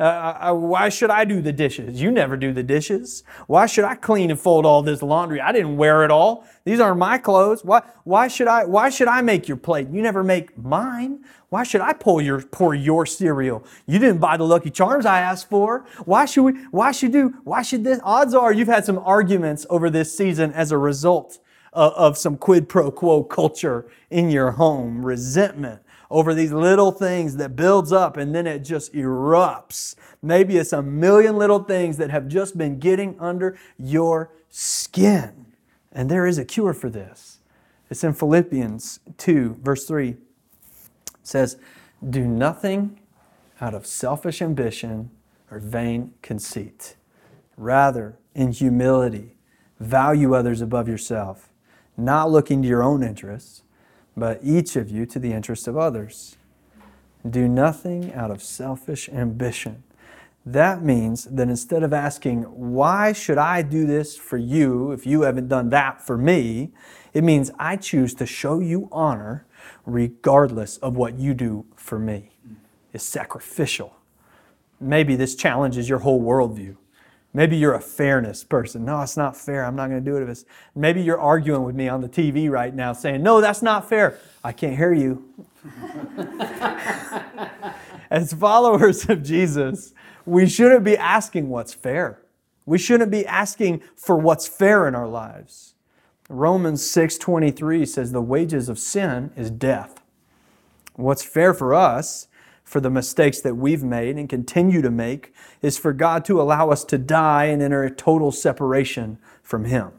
Uh, 0.00 0.04
uh, 0.04 0.38
uh, 0.50 0.54
why 0.54 0.88
should 0.88 1.10
I 1.10 1.24
do 1.24 1.40
the 1.40 1.52
dishes? 1.52 2.00
You 2.00 2.12
never 2.12 2.36
do 2.36 2.52
the 2.52 2.62
dishes. 2.62 3.24
Why 3.48 3.66
should 3.66 3.84
I 3.84 3.96
clean 3.96 4.30
and 4.30 4.38
fold 4.38 4.64
all 4.64 4.80
this 4.82 5.02
laundry? 5.02 5.40
I 5.40 5.50
didn't 5.50 5.76
wear 5.76 6.04
it 6.04 6.10
all. 6.10 6.46
These 6.64 6.78
aren't 6.78 6.98
my 6.98 7.18
clothes. 7.18 7.64
Why, 7.64 7.82
why, 8.04 8.28
should, 8.28 8.46
I, 8.46 8.64
why 8.64 8.90
should 8.90 9.08
I 9.08 9.22
make 9.22 9.48
your 9.48 9.56
plate? 9.56 9.88
You 9.88 10.00
never 10.00 10.22
make 10.22 10.56
mine. 10.56 11.24
Why 11.48 11.64
should 11.64 11.80
I 11.80 11.94
pour 11.94 12.22
your, 12.22 12.42
pour 12.42 12.74
your 12.74 13.06
cereal? 13.06 13.64
You 13.86 13.98
didn't 13.98 14.18
buy 14.18 14.36
the 14.36 14.44
Lucky 14.44 14.70
Charms 14.70 15.04
I 15.04 15.20
asked 15.20 15.48
for. 15.48 15.84
Why 16.04 16.26
should 16.26 16.44
we, 16.44 16.52
why 16.70 16.92
should 16.92 17.12
do, 17.12 17.34
why 17.42 17.62
should 17.62 17.82
this? 17.82 17.98
Odds 18.04 18.34
are 18.34 18.52
you've 18.52 18.68
had 18.68 18.84
some 18.84 18.98
arguments 18.98 19.66
over 19.68 19.90
this 19.90 20.16
season 20.16 20.52
as 20.52 20.70
a 20.70 20.78
result 20.78 21.40
of 21.72 22.16
some 22.16 22.36
quid 22.36 22.68
pro 22.68 22.90
quo 22.90 23.22
culture 23.22 23.86
in 24.10 24.30
your 24.30 24.52
home, 24.52 25.04
resentment 25.04 25.82
over 26.10 26.32
these 26.34 26.52
little 26.52 26.90
things 26.90 27.36
that 27.36 27.54
builds 27.54 27.92
up 27.92 28.16
and 28.16 28.34
then 28.34 28.46
it 28.46 28.60
just 28.60 28.92
erupts. 28.94 29.94
Maybe 30.22 30.56
it's 30.56 30.72
a 30.72 30.82
million 30.82 31.36
little 31.36 31.62
things 31.62 31.96
that 31.98 32.10
have 32.10 32.28
just 32.28 32.56
been 32.56 32.78
getting 32.78 33.18
under 33.20 33.58
your 33.78 34.32
skin. 34.48 35.46
And 35.92 36.10
there 36.10 36.26
is 36.26 36.38
a 36.38 36.44
cure 36.44 36.72
for 36.72 36.88
this. 36.88 37.40
It's 37.90 38.04
in 38.04 38.14
Philippians 38.14 39.00
2, 39.16 39.58
verse 39.62 39.86
3. 39.86 40.10
It 40.10 40.18
says, 41.22 41.58
Do 42.08 42.26
nothing 42.26 43.00
out 43.60 43.74
of 43.74 43.86
selfish 43.86 44.40
ambition 44.40 45.10
or 45.50 45.58
vain 45.58 46.12
conceit. 46.22 46.96
Rather, 47.56 48.18
in 48.34 48.52
humility, 48.52 49.36
value 49.80 50.34
others 50.34 50.60
above 50.60 50.88
yourself, 50.88 51.50
not 51.96 52.30
looking 52.30 52.62
to 52.62 52.68
your 52.68 52.82
own 52.82 53.02
interests, 53.02 53.62
but 54.18 54.40
each 54.42 54.76
of 54.76 54.90
you 54.90 55.06
to 55.06 55.18
the 55.18 55.32
interest 55.32 55.68
of 55.68 55.76
others. 55.76 56.36
Do 57.28 57.48
nothing 57.48 58.12
out 58.14 58.30
of 58.30 58.42
selfish 58.42 59.08
ambition. 59.08 59.82
That 60.46 60.82
means 60.82 61.24
that 61.24 61.48
instead 61.48 61.82
of 61.82 61.92
asking, 61.92 62.42
why 62.42 63.12
should 63.12 63.38
I 63.38 63.62
do 63.62 63.86
this 63.86 64.16
for 64.16 64.38
you 64.38 64.92
if 64.92 65.06
you 65.06 65.22
haven't 65.22 65.48
done 65.48 65.68
that 65.70 66.00
for 66.00 66.16
me? 66.16 66.70
It 67.12 67.22
means 67.22 67.50
I 67.58 67.76
choose 67.76 68.14
to 68.14 68.26
show 68.26 68.60
you 68.60 68.88
honor 68.90 69.46
regardless 69.84 70.78
of 70.78 70.96
what 70.96 71.18
you 71.18 71.34
do 71.34 71.66
for 71.76 71.98
me. 71.98 72.30
It's 72.92 73.04
sacrificial. 73.04 73.96
Maybe 74.80 75.16
this 75.16 75.34
challenges 75.34 75.88
your 75.88 75.98
whole 75.98 76.22
worldview. 76.22 76.76
Maybe 77.38 77.56
you're 77.56 77.74
a 77.74 77.80
fairness 77.80 78.42
person. 78.42 78.84
No, 78.84 79.00
it's 79.00 79.16
not 79.16 79.36
fair. 79.36 79.64
I'm 79.64 79.76
not 79.76 79.90
going 79.90 80.04
to 80.04 80.10
do 80.10 80.16
it. 80.16 80.24
If 80.24 80.28
it's, 80.28 80.44
maybe 80.74 81.00
you're 81.00 81.20
arguing 81.20 81.62
with 81.62 81.76
me 81.76 81.88
on 81.88 82.00
the 82.00 82.08
TV 82.08 82.50
right 82.50 82.74
now 82.74 82.92
saying, 82.92 83.22
No, 83.22 83.40
that's 83.40 83.62
not 83.62 83.88
fair. 83.88 84.18
I 84.42 84.50
can't 84.50 84.76
hear 84.76 84.92
you. 84.92 85.24
As 88.10 88.32
followers 88.32 89.08
of 89.08 89.22
Jesus, 89.22 89.94
we 90.26 90.48
shouldn't 90.48 90.82
be 90.82 90.98
asking 90.98 91.48
what's 91.48 91.72
fair. 91.72 92.20
We 92.66 92.76
shouldn't 92.76 93.12
be 93.12 93.24
asking 93.24 93.82
for 93.94 94.16
what's 94.16 94.48
fair 94.48 94.88
in 94.88 94.96
our 94.96 95.06
lives. 95.06 95.74
Romans 96.28 96.82
6:23 96.82 97.86
says 97.86 98.10
the 98.10 98.20
wages 98.20 98.68
of 98.68 98.80
sin 98.80 99.30
is 99.36 99.52
death. 99.52 100.02
What's 100.96 101.22
fair 101.22 101.54
for 101.54 101.72
us 101.72 102.26
for 102.68 102.80
the 102.80 102.90
mistakes 102.90 103.40
that 103.40 103.54
we've 103.54 103.82
made 103.82 104.18
and 104.18 104.28
continue 104.28 104.82
to 104.82 104.90
make 104.90 105.32
is 105.62 105.78
for 105.78 105.94
God 105.94 106.22
to 106.26 106.38
allow 106.38 106.68
us 106.68 106.84
to 106.84 106.98
die 106.98 107.46
and 107.46 107.62
enter 107.62 107.82
a 107.82 107.90
total 107.90 108.30
separation 108.30 109.16
from 109.42 109.64
Him. 109.64 109.92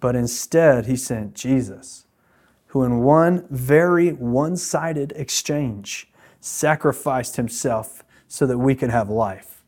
But 0.00 0.16
instead, 0.16 0.86
He 0.86 0.96
sent 0.96 1.34
Jesus, 1.34 2.06
who 2.68 2.84
in 2.84 3.00
one 3.00 3.46
very 3.50 4.14
one 4.14 4.56
sided 4.56 5.12
exchange 5.14 6.10
sacrificed 6.40 7.36
Himself 7.36 8.02
so 8.28 8.46
that 8.46 8.56
we 8.56 8.74
could 8.74 8.88
have 8.88 9.10
life. 9.10 9.62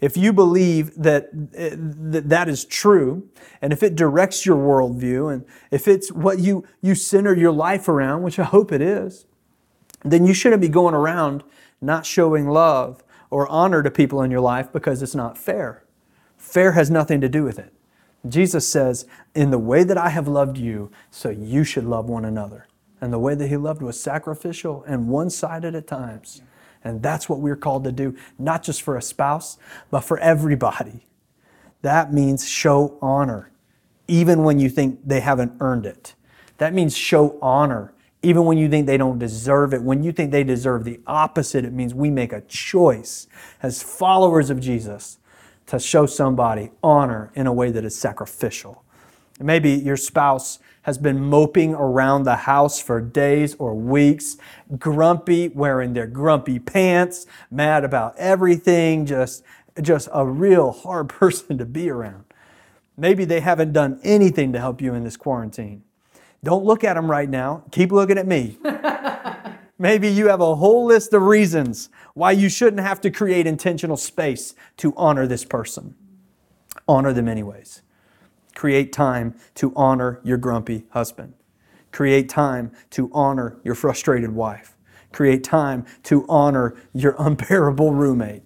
If 0.00 0.16
you 0.16 0.32
believe 0.32 0.94
that 0.94 1.28
that 1.32 2.48
is 2.48 2.64
true, 2.66 3.28
and 3.60 3.72
if 3.72 3.82
it 3.82 3.96
directs 3.96 4.46
your 4.46 4.56
worldview, 4.56 5.32
and 5.32 5.44
if 5.72 5.88
it's 5.88 6.12
what 6.12 6.38
you, 6.38 6.64
you 6.80 6.94
center 6.94 7.34
your 7.34 7.50
life 7.50 7.88
around, 7.88 8.22
which 8.22 8.38
I 8.38 8.44
hope 8.44 8.70
it 8.70 8.80
is, 8.80 9.26
then 10.02 10.26
you 10.26 10.34
shouldn't 10.34 10.62
be 10.62 10.68
going 10.68 10.94
around 10.94 11.44
not 11.80 12.06
showing 12.06 12.48
love 12.48 13.02
or 13.30 13.48
honor 13.48 13.82
to 13.82 13.90
people 13.90 14.22
in 14.22 14.30
your 14.30 14.40
life 14.40 14.72
because 14.72 15.02
it's 15.02 15.14
not 15.14 15.38
fair. 15.38 15.84
Fair 16.36 16.72
has 16.72 16.90
nothing 16.90 17.20
to 17.20 17.28
do 17.28 17.44
with 17.44 17.58
it. 17.58 17.72
Jesus 18.26 18.66
says, 18.66 19.06
In 19.34 19.50
the 19.50 19.58
way 19.58 19.84
that 19.84 19.98
I 19.98 20.08
have 20.08 20.28
loved 20.28 20.58
you, 20.58 20.90
so 21.10 21.30
you 21.30 21.64
should 21.64 21.84
love 21.84 22.08
one 22.08 22.24
another. 22.24 22.66
And 23.00 23.12
the 23.12 23.18
way 23.18 23.34
that 23.34 23.48
He 23.48 23.56
loved 23.56 23.82
was 23.82 24.00
sacrificial 24.00 24.84
and 24.86 25.08
one 25.08 25.30
sided 25.30 25.74
at 25.74 25.86
times. 25.86 26.42
And 26.82 27.02
that's 27.02 27.28
what 27.28 27.40
we're 27.40 27.56
called 27.56 27.84
to 27.84 27.92
do, 27.92 28.16
not 28.38 28.62
just 28.62 28.82
for 28.82 28.96
a 28.96 29.02
spouse, 29.02 29.58
but 29.90 30.00
for 30.00 30.18
everybody. 30.18 31.06
That 31.82 32.12
means 32.12 32.48
show 32.48 32.98
honor, 33.00 33.50
even 34.06 34.42
when 34.42 34.58
you 34.58 34.68
think 34.68 35.00
they 35.04 35.20
haven't 35.20 35.52
earned 35.60 35.86
it. 35.86 36.14
That 36.58 36.74
means 36.74 36.96
show 36.96 37.38
honor, 37.40 37.92
even 38.22 38.44
when 38.44 38.58
you 38.58 38.68
think 38.68 38.86
they 38.86 38.96
don't 38.96 39.18
deserve 39.18 39.72
it, 39.72 39.82
when 39.82 40.02
you 40.02 40.12
think 40.12 40.32
they 40.32 40.42
deserve 40.42 40.84
the 40.84 41.00
opposite, 41.06 41.64
it 41.64 41.72
means 41.72 41.94
we 41.94 42.10
make 42.10 42.32
a 42.32 42.40
choice 42.42 43.28
as 43.62 43.82
followers 43.82 44.50
of 44.50 44.60
Jesus 44.60 45.18
to 45.66 45.78
show 45.78 46.06
somebody 46.06 46.70
honor 46.82 47.30
in 47.34 47.46
a 47.46 47.52
way 47.52 47.70
that 47.70 47.84
is 47.84 47.96
sacrificial. 47.96 48.82
Maybe 49.40 49.70
your 49.70 49.96
spouse 49.96 50.58
has 50.82 50.98
been 50.98 51.20
moping 51.20 51.74
around 51.74 52.24
the 52.24 52.34
house 52.34 52.80
for 52.80 53.00
days 53.00 53.54
or 53.56 53.74
weeks, 53.74 54.36
grumpy, 54.78 55.48
wearing 55.48 55.92
their 55.92 56.06
grumpy 56.06 56.58
pants, 56.58 57.26
mad 57.50 57.84
about 57.84 58.16
everything, 58.16 59.06
just, 59.06 59.44
just 59.80 60.08
a 60.12 60.26
real 60.26 60.72
hard 60.72 61.08
person 61.10 61.58
to 61.58 61.64
be 61.64 61.88
around. 61.90 62.24
Maybe 62.96 63.24
they 63.24 63.40
haven't 63.40 63.72
done 63.72 64.00
anything 64.02 64.52
to 64.54 64.58
help 64.58 64.80
you 64.80 64.94
in 64.94 65.04
this 65.04 65.16
quarantine. 65.16 65.84
Don't 66.44 66.64
look 66.64 66.84
at 66.84 66.94
them 66.94 67.10
right 67.10 67.28
now. 67.28 67.64
Keep 67.72 67.92
looking 67.92 68.18
at 68.18 68.26
me. 68.26 68.58
Maybe 69.78 70.08
you 70.08 70.28
have 70.28 70.40
a 70.40 70.56
whole 70.56 70.86
list 70.86 71.12
of 71.12 71.22
reasons 71.22 71.88
why 72.14 72.32
you 72.32 72.48
shouldn't 72.48 72.82
have 72.82 73.00
to 73.02 73.10
create 73.10 73.46
intentional 73.46 73.96
space 73.96 74.54
to 74.78 74.92
honor 74.96 75.26
this 75.26 75.44
person. 75.44 75.94
Honor 76.88 77.12
them 77.12 77.28
anyways. 77.28 77.82
Create 78.54 78.92
time 78.92 79.36
to 79.54 79.72
honor 79.76 80.20
your 80.24 80.36
grumpy 80.36 80.84
husband. 80.90 81.34
Create 81.92 82.28
time 82.28 82.72
to 82.90 83.08
honor 83.12 83.58
your 83.62 83.76
frustrated 83.76 84.32
wife. 84.32 84.76
Create 85.12 85.44
time 85.44 85.86
to 86.02 86.26
honor 86.28 86.76
your 86.92 87.14
unbearable 87.18 87.92
roommate. 87.92 88.42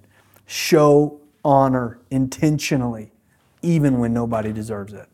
Show 0.47 1.21
honor 1.45 1.99
intentionally, 2.11 3.13
even 3.63 3.99
when 3.99 4.13
nobody 4.13 4.53
deserves 4.53 4.93
it. 4.93 5.09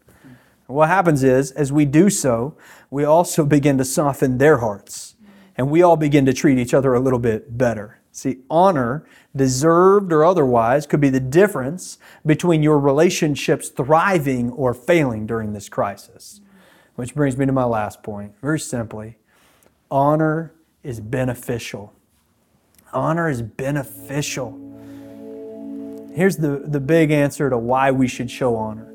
What 0.68 0.88
happens 0.88 1.24
is, 1.24 1.50
as 1.52 1.72
we 1.72 1.86
do 1.86 2.10
so, 2.10 2.54
we 2.90 3.02
also 3.02 3.44
begin 3.56 3.78
to 3.78 3.84
soften 3.84 4.38
their 4.38 4.58
hearts, 4.58 5.16
and 5.56 5.70
we 5.70 5.82
all 5.82 5.96
begin 5.96 6.26
to 6.26 6.32
treat 6.32 6.58
each 6.58 6.74
other 6.74 6.94
a 6.94 7.00
little 7.00 7.18
bit 7.18 7.56
better. 7.58 8.00
See, 8.12 8.38
honor, 8.50 9.06
deserved 9.34 10.12
or 10.12 10.24
otherwise, 10.24 10.86
could 10.86 11.00
be 11.00 11.08
the 11.08 11.20
difference 11.20 11.98
between 12.26 12.62
your 12.62 12.78
relationships 12.78 13.70
thriving 13.70 14.50
or 14.50 14.74
failing 14.74 15.26
during 15.26 15.52
this 15.52 15.68
crisis. 15.68 16.40
Which 16.96 17.14
brings 17.14 17.36
me 17.36 17.46
to 17.46 17.52
my 17.52 17.64
last 17.64 18.02
point. 18.02 18.34
Very 18.42 18.60
simply, 18.60 19.18
honor 19.90 20.52
is 20.82 21.00
beneficial. 21.00 21.94
Honor 22.92 23.30
is 23.30 23.40
beneficial. 23.40 24.50
Here's 26.12 26.38
the, 26.38 26.62
the 26.64 26.80
big 26.80 27.10
answer 27.10 27.48
to 27.48 27.56
why 27.56 27.90
we 27.90 28.08
should 28.08 28.30
show 28.30 28.56
honor 28.56 28.92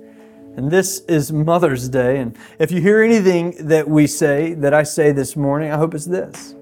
and 0.55 0.69
this 0.69 0.99
is 1.01 1.31
Mother's 1.31 1.89
Day. 1.89 2.19
And 2.19 2.37
if 2.59 2.71
you 2.71 2.79
hear 2.79 3.01
anything 3.01 3.67
that 3.67 3.89
we 3.89 4.05
say, 4.05 4.53
that 4.55 4.73
I 4.73 4.83
say 4.83 5.11
this 5.11 5.35
morning, 5.35 5.71
I 5.71 5.77
hope 5.77 5.95
it's 5.95 6.05
this. 6.05 6.55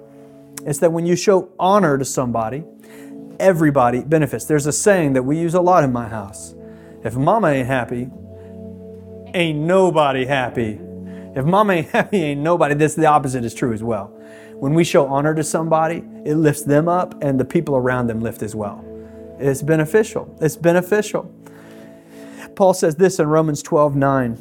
It's 0.65 0.79
that 0.79 0.93
when 0.93 1.05
you 1.05 1.15
show 1.15 1.51
honor 1.59 1.97
to 1.97 2.05
somebody, 2.05 2.63
everybody 3.39 4.01
benefits. 4.01 4.45
There's 4.45 4.65
a 4.65 4.71
saying 4.71 5.13
that 5.13 5.23
we 5.23 5.37
use 5.37 5.55
a 5.55 5.61
lot 5.61 5.83
in 5.83 5.91
my 5.91 6.07
house. 6.07 6.55
If 7.03 7.15
mama 7.15 7.49
ain't 7.49 7.67
happy, 7.67 8.09
ain't 9.33 9.59
nobody 9.59 10.25
happy. 10.25 10.79
If 11.35 11.45
mama 11.45 11.73
ain't 11.73 11.89
happy, 11.91 12.23
ain't 12.23 12.41
nobody. 12.41 12.75
This 12.75 12.95
the 12.95 13.07
opposite 13.07 13.43
is 13.43 13.53
true 13.53 13.73
as 13.73 13.83
well. 13.83 14.07
When 14.53 14.73
we 14.73 14.83
show 14.83 15.07
honor 15.07 15.33
to 15.35 15.43
somebody, 15.43 16.03
it 16.23 16.35
lifts 16.35 16.63
them 16.63 16.87
up 16.87 17.21
and 17.23 17.39
the 17.39 17.45
people 17.45 17.75
around 17.75 18.07
them 18.07 18.21
lift 18.21 18.41
as 18.41 18.55
well. 18.55 18.85
It's 19.39 19.63
beneficial. 19.63 20.33
It's 20.39 20.55
beneficial. 20.55 21.33
Paul 22.55 22.73
says 22.73 22.95
this 22.95 23.19
in 23.19 23.27
Romans 23.27 23.63
12 23.63 23.95
9 23.95 24.37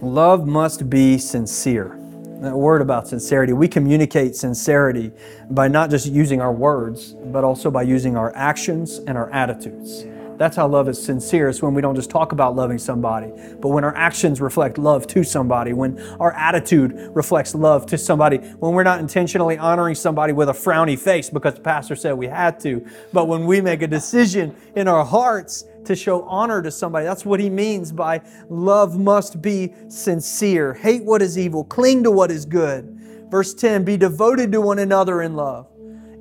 Love 0.00 0.46
must 0.46 0.90
be 0.90 1.16
sincere. 1.18 1.98
That 2.40 2.54
word 2.54 2.82
about 2.82 3.08
sincerity. 3.08 3.52
We 3.54 3.68
communicate 3.68 4.36
sincerity 4.36 5.12
by 5.50 5.68
not 5.68 5.88
just 5.88 6.06
using 6.06 6.42
our 6.42 6.52
words, 6.52 7.14
but 7.26 7.42
also 7.42 7.70
by 7.70 7.82
using 7.82 8.16
our 8.16 8.34
actions 8.36 8.98
and 8.98 9.16
our 9.16 9.30
attitudes. 9.30 10.04
That's 10.36 10.56
how 10.56 10.66
love 10.68 10.88
is 10.88 11.02
sincere. 11.02 11.48
It's 11.48 11.62
when 11.62 11.74
we 11.74 11.82
don't 11.82 11.94
just 11.94 12.10
talk 12.10 12.32
about 12.32 12.56
loving 12.56 12.78
somebody, 12.78 13.32
but 13.60 13.68
when 13.68 13.84
our 13.84 13.94
actions 13.96 14.40
reflect 14.40 14.78
love 14.78 15.06
to 15.08 15.24
somebody, 15.24 15.72
when 15.72 16.00
our 16.20 16.32
attitude 16.32 16.92
reflects 17.14 17.54
love 17.54 17.86
to 17.86 17.98
somebody, 17.98 18.38
when 18.38 18.72
we're 18.72 18.82
not 18.82 19.00
intentionally 19.00 19.58
honoring 19.58 19.94
somebody 19.94 20.32
with 20.32 20.48
a 20.48 20.52
frowny 20.52 20.98
face 20.98 21.30
because 21.30 21.54
the 21.54 21.60
pastor 21.60 21.96
said 21.96 22.12
we 22.14 22.26
had 22.26 22.58
to, 22.60 22.86
but 23.12 23.26
when 23.26 23.46
we 23.46 23.60
make 23.60 23.82
a 23.82 23.86
decision 23.86 24.54
in 24.76 24.88
our 24.88 25.04
hearts 25.04 25.64
to 25.84 25.94
show 25.94 26.22
honor 26.22 26.62
to 26.62 26.70
somebody. 26.70 27.04
That's 27.04 27.24
what 27.24 27.40
he 27.40 27.50
means 27.50 27.92
by 27.92 28.22
love 28.48 28.98
must 28.98 29.42
be 29.42 29.74
sincere. 29.88 30.74
Hate 30.74 31.04
what 31.04 31.22
is 31.22 31.38
evil, 31.38 31.64
cling 31.64 32.04
to 32.04 32.10
what 32.10 32.30
is 32.30 32.44
good. 32.44 32.90
Verse 33.30 33.54
10 33.54 33.84
Be 33.84 33.96
devoted 33.96 34.52
to 34.52 34.60
one 34.60 34.78
another 34.78 35.22
in 35.22 35.34
love 35.34 35.68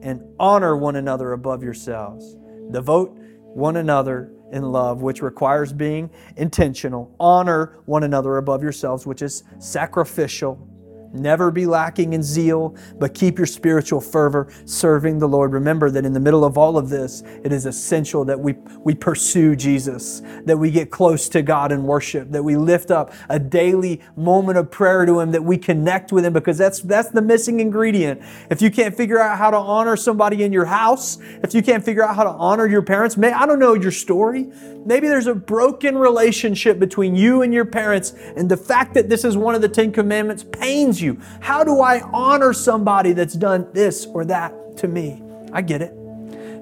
and 0.02 0.22
honor 0.40 0.76
one 0.76 0.96
another 0.96 1.32
above 1.34 1.64
yourselves. 1.64 2.36
Devote 2.72 3.18
one 3.54 3.78
another 3.78 4.32
in 4.52 4.64
love, 4.72 5.02
which 5.02 5.22
requires 5.22 5.74
being 5.74 6.10
intentional. 6.38 7.16
Honor 7.20 7.80
one 7.86 8.04
another 8.04 8.38
above 8.38 8.62
yourselves, 8.62 9.06
which 9.06 9.22
is 9.22 9.44
sacrificial. 9.60 10.68
Never 11.14 11.52
be 11.52 11.68
lacking 11.68 12.14
in 12.14 12.24
zeal, 12.24 12.76
but 12.98 13.14
keep 13.14 13.38
your 13.38 13.46
spiritual 13.46 14.02
fervor 14.02 14.52
serving 14.66 15.20
the 15.20 15.28
Lord. 15.28 15.54
Remember 15.54 15.92
that 15.92 16.06
in 16.06 16.14
the 16.14 16.20
middle 16.20 16.44
of 16.44 16.58
all 16.58 16.76
of 16.76 16.90
this, 16.90 17.22
it 17.44 17.54
is 17.54 17.68
essential 17.68 18.26
that 18.26 18.40
we, 18.40 18.54
we 18.80 18.96
pursue 18.96 19.56
Jesus, 19.56 20.24
that 20.46 20.58
we 20.58 20.72
get 20.72 20.90
close 20.90 21.30
to 21.30 21.44
God 21.44 21.72
in 21.72 21.84
worship, 21.84 22.32
that 22.32 22.42
we 22.42 22.56
lift 22.56 22.90
up 22.90 23.14
a 23.30 23.38
daily 23.38 24.02
moment 24.16 24.58
of 24.58 24.72
prayer 24.72 25.06
to 25.06 25.20
Him, 25.20 25.32
that 25.34 25.44
we 25.44 25.56
connect 25.56 26.12
with 26.12 26.26
Him, 26.26 26.34
because 26.34 26.58
that's, 26.58 26.80
that's 26.80 27.12
the 27.12 27.22
missing 27.22 27.60
ingredient. 27.60 28.20
If 28.50 28.64
you 28.64 28.72
can't 28.72 28.98
figure 28.98 29.22
out 29.22 29.38
how 29.38 29.52
to 29.52 29.58
honor 29.58 29.96
somebody 29.96 30.44
in 30.44 30.52
your 30.52 30.66
house, 30.66 31.20
if 31.44 31.54
you 31.54 31.62
can't 31.62 31.86
figure 31.86 32.04
out 32.04 32.16
how 32.16 32.24
to 32.24 32.32
honor 32.32 32.66
your 32.66 32.82
parents, 32.82 33.18
may, 33.18 33.32
I 33.32 33.46
don't 33.46 33.60
know 33.60 33.76
your 33.76 33.92
story. 33.92 34.52
Maybe 34.84 35.08
there's 35.08 35.28
a 35.28 35.36
broken 35.36 35.96
relationship 35.96 36.80
between 36.80 37.16
you 37.16 37.44
and 37.44 37.54
your 37.54 37.66
parents, 37.66 38.14
and 38.36 38.50
the 38.50 38.58
fact 38.58 38.96
that 38.96 39.10
this 39.10 39.24
is 39.24 39.38
one 39.38 39.54
of 39.54 39.62
the 39.62 39.70
Ten 39.70 39.92
Commandments 39.92 40.44
pains 40.44 41.02
you. 41.02 41.03
How 41.42 41.64
do 41.64 41.82
I 41.82 42.02
honor 42.12 42.54
somebody 42.54 43.14
that's 43.14 43.34
done 43.34 43.68
this 43.74 44.06
or 44.06 44.26
that 44.26 44.78
to 44.78 44.88
me? 44.88 45.22
I 45.52 45.62
get 45.62 45.82
it. 45.82 45.94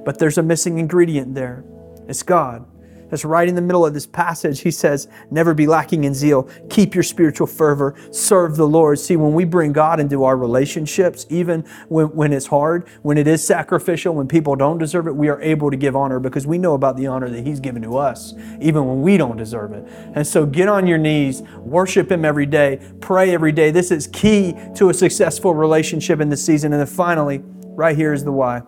But 0.03 0.19
there's 0.19 0.37
a 0.37 0.43
missing 0.43 0.79
ingredient 0.79 1.35
there. 1.35 1.63
It's 2.07 2.23
God. 2.23 2.65
That's 3.11 3.25
right 3.25 3.47
in 3.47 3.55
the 3.55 3.61
middle 3.61 3.85
of 3.85 3.93
this 3.93 4.07
passage. 4.07 4.61
He 4.61 4.71
says, 4.71 5.09
Never 5.29 5.53
be 5.53 5.67
lacking 5.67 6.05
in 6.05 6.13
zeal. 6.13 6.49
Keep 6.69 6.95
your 6.95 7.03
spiritual 7.03 7.45
fervor. 7.45 7.93
Serve 8.09 8.55
the 8.55 8.65
Lord. 8.65 8.99
See, 8.99 9.17
when 9.17 9.33
we 9.33 9.43
bring 9.43 9.73
God 9.73 9.99
into 9.99 10.23
our 10.23 10.37
relationships, 10.37 11.27
even 11.29 11.65
when, 11.89 12.07
when 12.15 12.31
it's 12.31 12.47
hard, 12.47 12.87
when 13.01 13.17
it 13.17 13.27
is 13.27 13.45
sacrificial, 13.45 14.15
when 14.15 14.29
people 14.29 14.55
don't 14.55 14.77
deserve 14.77 15.07
it, 15.07 15.15
we 15.15 15.27
are 15.27 15.41
able 15.41 15.69
to 15.69 15.77
give 15.77 15.93
honor 15.95 16.19
because 16.21 16.47
we 16.47 16.57
know 16.57 16.73
about 16.73 16.95
the 16.95 17.05
honor 17.05 17.29
that 17.29 17.45
He's 17.45 17.59
given 17.59 17.81
to 17.81 17.97
us, 17.97 18.33
even 18.61 18.87
when 18.87 19.01
we 19.01 19.17
don't 19.17 19.37
deserve 19.37 19.73
it. 19.73 19.85
And 20.15 20.25
so 20.25 20.45
get 20.45 20.69
on 20.69 20.87
your 20.87 20.97
knees, 20.97 21.41
worship 21.59 22.09
Him 22.09 22.23
every 22.23 22.45
day, 22.45 22.79
pray 23.01 23.33
every 23.33 23.51
day. 23.51 23.71
This 23.71 23.91
is 23.91 24.07
key 24.07 24.55
to 24.75 24.89
a 24.89 24.93
successful 24.93 25.53
relationship 25.53 26.21
in 26.21 26.29
this 26.29 26.43
season. 26.43 26.71
And 26.71 26.79
then 26.79 26.87
finally, 26.87 27.41
right 27.75 27.95
here 27.95 28.13
is 28.13 28.23
the 28.23 28.31
why. 28.31 28.61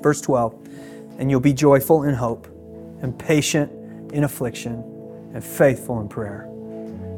Verse 0.00 0.20
12, 0.22 0.68
and 1.18 1.30
you'll 1.30 1.38
be 1.38 1.52
joyful 1.52 2.02
in 2.02 2.14
hope 2.14 2.48
and 3.02 3.18
patient 3.18 3.70
in 4.12 4.24
affliction 4.24 4.84
and 5.34 5.42
faithful 5.42 6.00
in 6.00 6.08
prayer. 6.08 6.46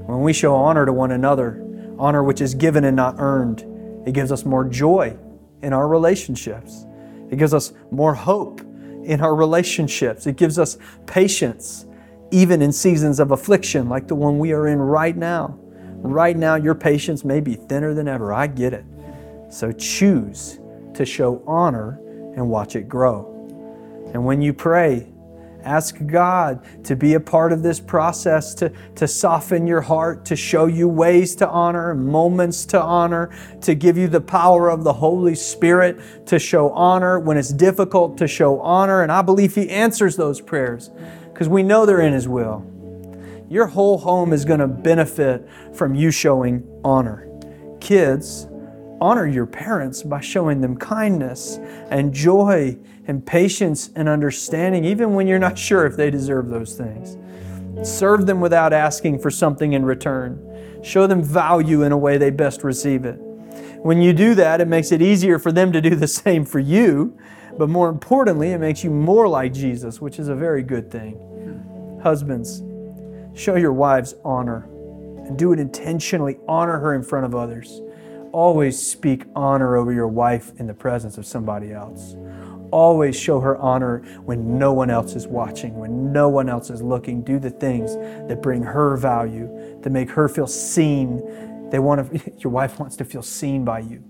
When 0.06 0.22
we 0.22 0.32
show 0.32 0.54
honor 0.54 0.84
to 0.86 0.92
one 0.92 1.12
another, 1.12 1.64
honor 1.98 2.22
which 2.22 2.40
is 2.40 2.54
given 2.54 2.84
and 2.84 2.96
not 2.96 3.16
earned, 3.18 3.64
it 4.06 4.12
gives 4.12 4.32
us 4.32 4.44
more 4.44 4.64
joy 4.64 5.16
in 5.62 5.72
our 5.72 5.88
relationships. 5.88 6.86
It 7.30 7.36
gives 7.38 7.54
us 7.54 7.72
more 7.90 8.14
hope 8.14 8.60
in 9.04 9.20
our 9.20 9.34
relationships. 9.34 10.26
It 10.26 10.36
gives 10.36 10.58
us 10.58 10.76
patience, 11.06 11.86
even 12.30 12.62
in 12.62 12.72
seasons 12.72 13.20
of 13.20 13.30
affliction 13.30 13.88
like 13.88 14.08
the 14.08 14.14
one 14.14 14.38
we 14.38 14.52
are 14.52 14.68
in 14.68 14.78
right 14.78 15.16
now. 15.16 15.58
Right 16.04 16.36
now, 16.36 16.56
your 16.56 16.74
patience 16.74 17.24
may 17.24 17.40
be 17.40 17.54
thinner 17.54 17.94
than 17.94 18.08
ever. 18.08 18.32
I 18.32 18.48
get 18.48 18.72
it. 18.72 18.84
So 19.50 19.70
choose 19.70 20.58
to 20.94 21.04
show 21.04 21.42
honor 21.46 22.00
and 22.34 22.48
watch 22.48 22.74
it 22.74 22.88
grow. 22.88 23.28
And 24.12 24.24
when 24.24 24.42
you 24.42 24.52
pray, 24.52 25.11
Ask 25.64 25.96
God 26.06 26.60
to 26.84 26.96
be 26.96 27.14
a 27.14 27.20
part 27.20 27.52
of 27.52 27.62
this 27.62 27.80
process, 27.80 28.54
to, 28.54 28.72
to 28.96 29.08
soften 29.08 29.66
your 29.66 29.80
heart, 29.80 30.24
to 30.26 30.36
show 30.36 30.66
you 30.66 30.88
ways 30.88 31.34
to 31.36 31.48
honor, 31.48 31.94
moments 31.94 32.64
to 32.66 32.80
honor, 32.80 33.30
to 33.62 33.74
give 33.74 33.96
you 33.96 34.08
the 34.08 34.20
power 34.20 34.68
of 34.68 34.84
the 34.84 34.92
Holy 34.92 35.34
Spirit 35.34 36.00
to 36.26 36.38
show 36.38 36.70
honor 36.70 37.18
when 37.18 37.36
it's 37.36 37.52
difficult 37.52 38.18
to 38.18 38.28
show 38.28 38.60
honor. 38.60 39.02
And 39.02 39.12
I 39.12 39.22
believe 39.22 39.54
He 39.54 39.68
answers 39.70 40.16
those 40.16 40.40
prayers 40.40 40.90
because 41.32 41.48
we 41.48 41.62
know 41.62 41.86
they're 41.86 42.00
in 42.00 42.12
His 42.12 42.28
will. 42.28 42.66
Your 43.48 43.66
whole 43.66 43.98
home 43.98 44.32
is 44.32 44.44
going 44.44 44.60
to 44.60 44.68
benefit 44.68 45.46
from 45.74 45.94
you 45.94 46.10
showing 46.10 46.66
honor. 46.84 47.28
Kids, 47.80 48.46
honor 49.02 49.26
your 49.26 49.46
parents 49.46 50.04
by 50.04 50.20
showing 50.20 50.60
them 50.60 50.76
kindness 50.76 51.58
and 51.90 52.14
joy 52.14 52.78
and 53.08 53.26
patience 53.26 53.90
and 53.96 54.08
understanding, 54.08 54.84
even 54.84 55.12
when 55.14 55.26
you're 55.26 55.40
not 55.40 55.58
sure 55.58 55.84
if 55.84 55.96
they 55.96 56.08
deserve 56.08 56.48
those 56.48 56.76
things. 56.76 57.18
Serve 57.82 58.26
them 58.26 58.40
without 58.40 58.72
asking 58.72 59.18
for 59.18 59.28
something 59.28 59.72
in 59.72 59.84
return. 59.84 60.80
Show 60.84 61.08
them 61.08 61.20
value 61.20 61.82
in 61.82 61.90
a 61.90 61.98
way 61.98 62.16
they 62.16 62.30
best 62.30 62.62
receive 62.62 63.04
it. 63.04 63.16
When 63.82 64.00
you 64.00 64.12
do 64.12 64.36
that, 64.36 64.60
it 64.60 64.68
makes 64.68 64.92
it 64.92 65.02
easier 65.02 65.40
for 65.40 65.50
them 65.50 65.72
to 65.72 65.80
do 65.80 65.96
the 65.96 66.06
same 66.24 66.44
for 66.44 66.60
you, 66.60 67.18
but 67.58 67.68
more 67.68 67.88
importantly, 67.88 68.52
it 68.52 68.58
makes 68.58 68.84
you 68.84 68.90
more 68.90 69.26
like 69.26 69.52
Jesus, 69.52 70.00
which 70.00 70.20
is 70.20 70.28
a 70.28 70.36
very 70.36 70.62
good 70.62 70.92
thing. 70.92 71.98
Husbands, 72.04 72.62
show 73.34 73.56
your 73.56 73.72
wives 73.72 74.14
honor 74.24 74.68
and 75.26 75.36
do 75.36 75.52
it 75.52 75.58
intentionally. 75.58 76.38
Honor 76.46 76.78
her 76.78 76.94
in 76.94 77.02
front 77.02 77.26
of 77.26 77.34
others. 77.34 77.80
Always 78.32 78.84
speak 78.84 79.24
honor 79.36 79.76
over 79.76 79.92
your 79.92 80.08
wife 80.08 80.52
in 80.58 80.66
the 80.66 80.74
presence 80.74 81.18
of 81.18 81.26
somebody 81.26 81.72
else 81.72 82.16
always 82.72 83.14
show 83.14 83.38
her 83.38 83.56
honor 83.58 83.98
when 84.24 84.58
no 84.58 84.72
one 84.72 84.90
else 84.90 85.14
is 85.14 85.28
watching, 85.28 85.78
when 85.78 86.12
no 86.12 86.28
one 86.28 86.48
else 86.48 86.70
is 86.70 86.82
looking. 86.82 87.22
Do 87.22 87.38
the 87.38 87.50
things 87.50 87.94
that 88.28 88.42
bring 88.42 88.62
her 88.62 88.96
value, 88.96 89.78
that 89.82 89.90
make 89.90 90.10
her 90.10 90.28
feel 90.28 90.48
seen. 90.48 91.68
They 91.70 91.78
want 91.78 92.10
to, 92.10 92.32
your 92.38 92.50
wife 92.50 92.80
wants 92.80 92.96
to 92.96 93.04
feel 93.04 93.22
seen 93.22 93.64
by 93.64 93.80
you. 93.80 94.02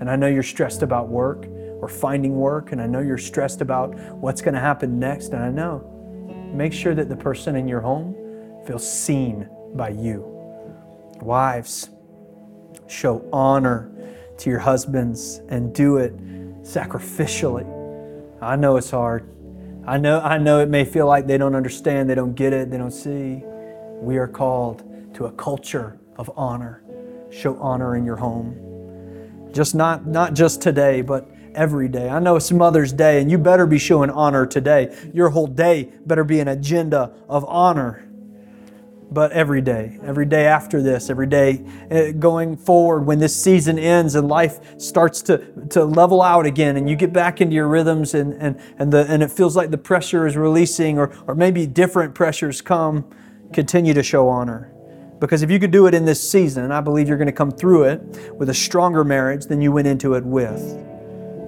And 0.00 0.10
I 0.10 0.16
know 0.16 0.26
you're 0.26 0.42
stressed 0.42 0.82
about 0.82 1.08
work 1.08 1.46
or 1.80 1.88
finding 1.88 2.36
work, 2.36 2.72
and 2.72 2.82
I 2.82 2.86
know 2.86 3.00
you're 3.00 3.18
stressed 3.18 3.60
about 3.60 3.94
what's 3.94 4.42
going 4.42 4.54
to 4.54 4.60
happen 4.60 4.98
next. 4.98 5.32
And 5.32 5.42
I 5.42 5.50
know. 5.50 5.94
Make 6.52 6.72
sure 6.72 6.94
that 6.94 7.08
the 7.08 7.16
person 7.16 7.56
in 7.56 7.68
your 7.68 7.80
home 7.80 8.14
feels 8.66 8.88
seen 8.88 9.48
by 9.74 9.90
you. 9.90 10.24
Wives, 11.20 11.90
show 12.86 13.28
honor 13.32 13.90
to 14.38 14.50
your 14.50 14.60
husbands 14.60 15.40
and 15.48 15.74
do 15.74 15.96
it 15.96 16.16
sacrificially 16.62 17.78
I 18.40 18.54
know 18.54 18.76
it's 18.76 18.90
hard. 18.90 19.28
I 19.86 19.98
know, 19.98 20.20
I 20.20 20.38
know 20.38 20.60
it 20.60 20.68
may 20.68 20.84
feel 20.84 21.06
like 21.06 21.26
they 21.26 21.38
don't 21.38 21.54
understand, 21.54 22.08
they 22.08 22.14
don't 22.14 22.34
get 22.34 22.52
it, 22.52 22.70
they 22.70 22.76
don't 22.76 22.92
see. 22.92 23.42
We 24.00 24.16
are 24.18 24.28
called 24.28 24.84
to 25.14 25.26
a 25.26 25.32
culture 25.32 25.98
of 26.16 26.30
honor. 26.36 26.84
Show 27.30 27.56
honor 27.58 27.96
in 27.96 28.04
your 28.04 28.16
home. 28.16 29.50
Just 29.52 29.74
not, 29.74 30.06
not 30.06 30.34
just 30.34 30.62
today, 30.62 31.02
but 31.02 31.28
every 31.54 31.88
day. 31.88 32.08
I 32.08 32.20
know 32.20 32.36
it's 32.36 32.52
Mother's 32.52 32.92
Day, 32.92 33.20
and 33.20 33.30
you 33.30 33.38
better 33.38 33.66
be 33.66 33.78
showing 33.78 34.10
honor 34.10 34.46
today. 34.46 34.94
Your 35.12 35.30
whole 35.30 35.46
day 35.46 35.92
better 36.06 36.22
be 36.22 36.38
an 36.38 36.48
agenda 36.48 37.12
of 37.28 37.44
honor 37.46 38.07
but 39.10 39.32
every 39.32 39.62
day, 39.62 39.98
every 40.02 40.26
day 40.26 40.46
after 40.46 40.82
this, 40.82 41.08
every 41.08 41.26
day 41.26 41.64
uh, 41.90 42.12
going 42.12 42.56
forward, 42.56 43.06
when 43.06 43.18
this 43.18 43.34
season 43.42 43.78
ends 43.78 44.14
and 44.14 44.28
life 44.28 44.60
starts 44.78 45.22
to, 45.22 45.38
to 45.70 45.84
level 45.84 46.20
out 46.20 46.44
again 46.44 46.76
and 46.76 46.90
you 46.90 46.96
get 46.96 47.12
back 47.12 47.40
into 47.40 47.54
your 47.54 47.68
rhythms 47.68 48.14
and, 48.14 48.34
and, 48.34 48.60
and, 48.78 48.92
the, 48.92 49.06
and 49.08 49.22
it 49.22 49.30
feels 49.30 49.56
like 49.56 49.70
the 49.70 49.78
pressure 49.78 50.26
is 50.26 50.36
releasing 50.36 50.98
or, 50.98 51.10
or 51.26 51.34
maybe 51.34 51.66
different 51.66 52.14
pressures 52.14 52.60
come, 52.60 53.08
continue 53.52 53.94
to 53.94 54.02
show 54.02 54.28
honor. 54.28 54.72
Because 55.20 55.42
if 55.42 55.50
you 55.50 55.58
could 55.58 55.70
do 55.70 55.86
it 55.86 55.94
in 55.94 56.04
this 56.04 56.30
season, 56.30 56.70
I 56.70 56.80
believe 56.80 57.08
you're 57.08 57.16
going 57.16 57.26
to 57.26 57.32
come 57.32 57.50
through 57.50 57.84
it 57.84 58.34
with 58.34 58.50
a 58.50 58.54
stronger 58.54 59.04
marriage 59.04 59.46
than 59.46 59.62
you 59.62 59.72
went 59.72 59.88
into 59.88 60.14
it 60.14 60.24
with. 60.24 60.60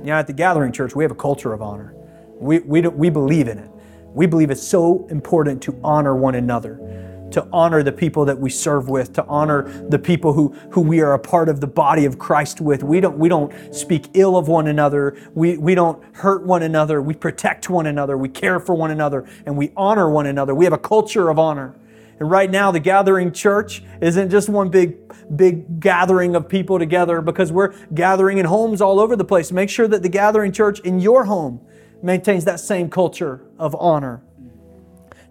You 0.00 0.06
know, 0.06 0.14
at 0.14 0.26
the 0.26 0.32
Gathering 0.32 0.72
Church, 0.72 0.96
we 0.96 1.04
have 1.04 1.10
a 1.10 1.16
culture 1.16 1.52
of 1.52 1.60
honor. 1.60 1.94
We, 2.36 2.60
we, 2.60 2.80
we 2.80 3.10
believe 3.10 3.48
in 3.48 3.58
it. 3.58 3.70
We 4.12 4.26
believe 4.26 4.50
it's 4.50 4.66
so 4.66 5.06
important 5.08 5.62
to 5.64 5.78
honor 5.84 6.16
one 6.16 6.34
another 6.34 7.08
to 7.32 7.46
honor 7.52 7.82
the 7.82 7.92
people 7.92 8.24
that 8.24 8.38
we 8.38 8.50
serve 8.50 8.88
with, 8.88 9.12
to 9.14 9.24
honor 9.26 9.62
the 9.88 9.98
people 9.98 10.32
who, 10.32 10.48
who 10.70 10.80
we 10.80 11.00
are 11.00 11.14
a 11.14 11.18
part 11.18 11.48
of 11.48 11.60
the 11.60 11.66
body 11.66 12.04
of 12.04 12.18
Christ 12.18 12.60
with. 12.60 12.82
We 12.82 13.00
don't, 13.00 13.18
we 13.18 13.28
don't 13.28 13.74
speak 13.74 14.08
ill 14.14 14.36
of 14.36 14.48
one 14.48 14.66
another. 14.66 15.16
We, 15.34 15.56
we 15.56 15.74
don't 15.74 16.02
hurt 16.16 16.44
one 16.44 16.62
another. 16.62 17.00
We 17.00 17.14
protect 17.14 17.70
one 17.70 17.86
another. 17.86 18.16
We 18.16 18.28
care 18.28 18.60
for 18.60 18.74
one 18.74 18.90
another 18.90 19.28
and 19.46 19.56
we 19.56 19.72
honor 19.76 20.10
one 20.10 20.26
another. 20.26 20.54
We 20.54 20.64
have 20.64 20.74
a 20.74 20.78
culture 20.78 21.28
of 21.28 21.38
honor. 21.38 21.74
And 22.20 22.30
right 22.30 22.50
now, 22.50 22.70
the 22.70 22.80
gathering 22.80 23.32
church 23.32 23.82
isn't 24.02 24.28
just 24.28 24.50
one 24.50 24.68
big, 24.68 24.96
big 25.34 25.80
gathering 25.80 26.36
of 26.36 26.48
people 26.50 26.78
together 26.78 27.22
because 27.22 27.50
we're 27.50 27.74
gathering 27.94 28.36
in 28.36 28.44
homes 28.44 28.82
all 28.82 29.00
over 29.00 29.16
the 29.16 29.24
place. 29.24 29.50
Make 29.50 29.70
sure 29.70 29.88
that 29.88 30.02
the 30.02 30.08
gathering 30.10 30.52
church 30.52 30.80
in 30.80 31.00
your 31.00 31.24
home 31.24 31.62
maintains 32.02 32.44
that 32.44 32.60
same 32.60 32.90
culture 32.90 33.42
of 33.58 33.74
honor. 33.78 34.22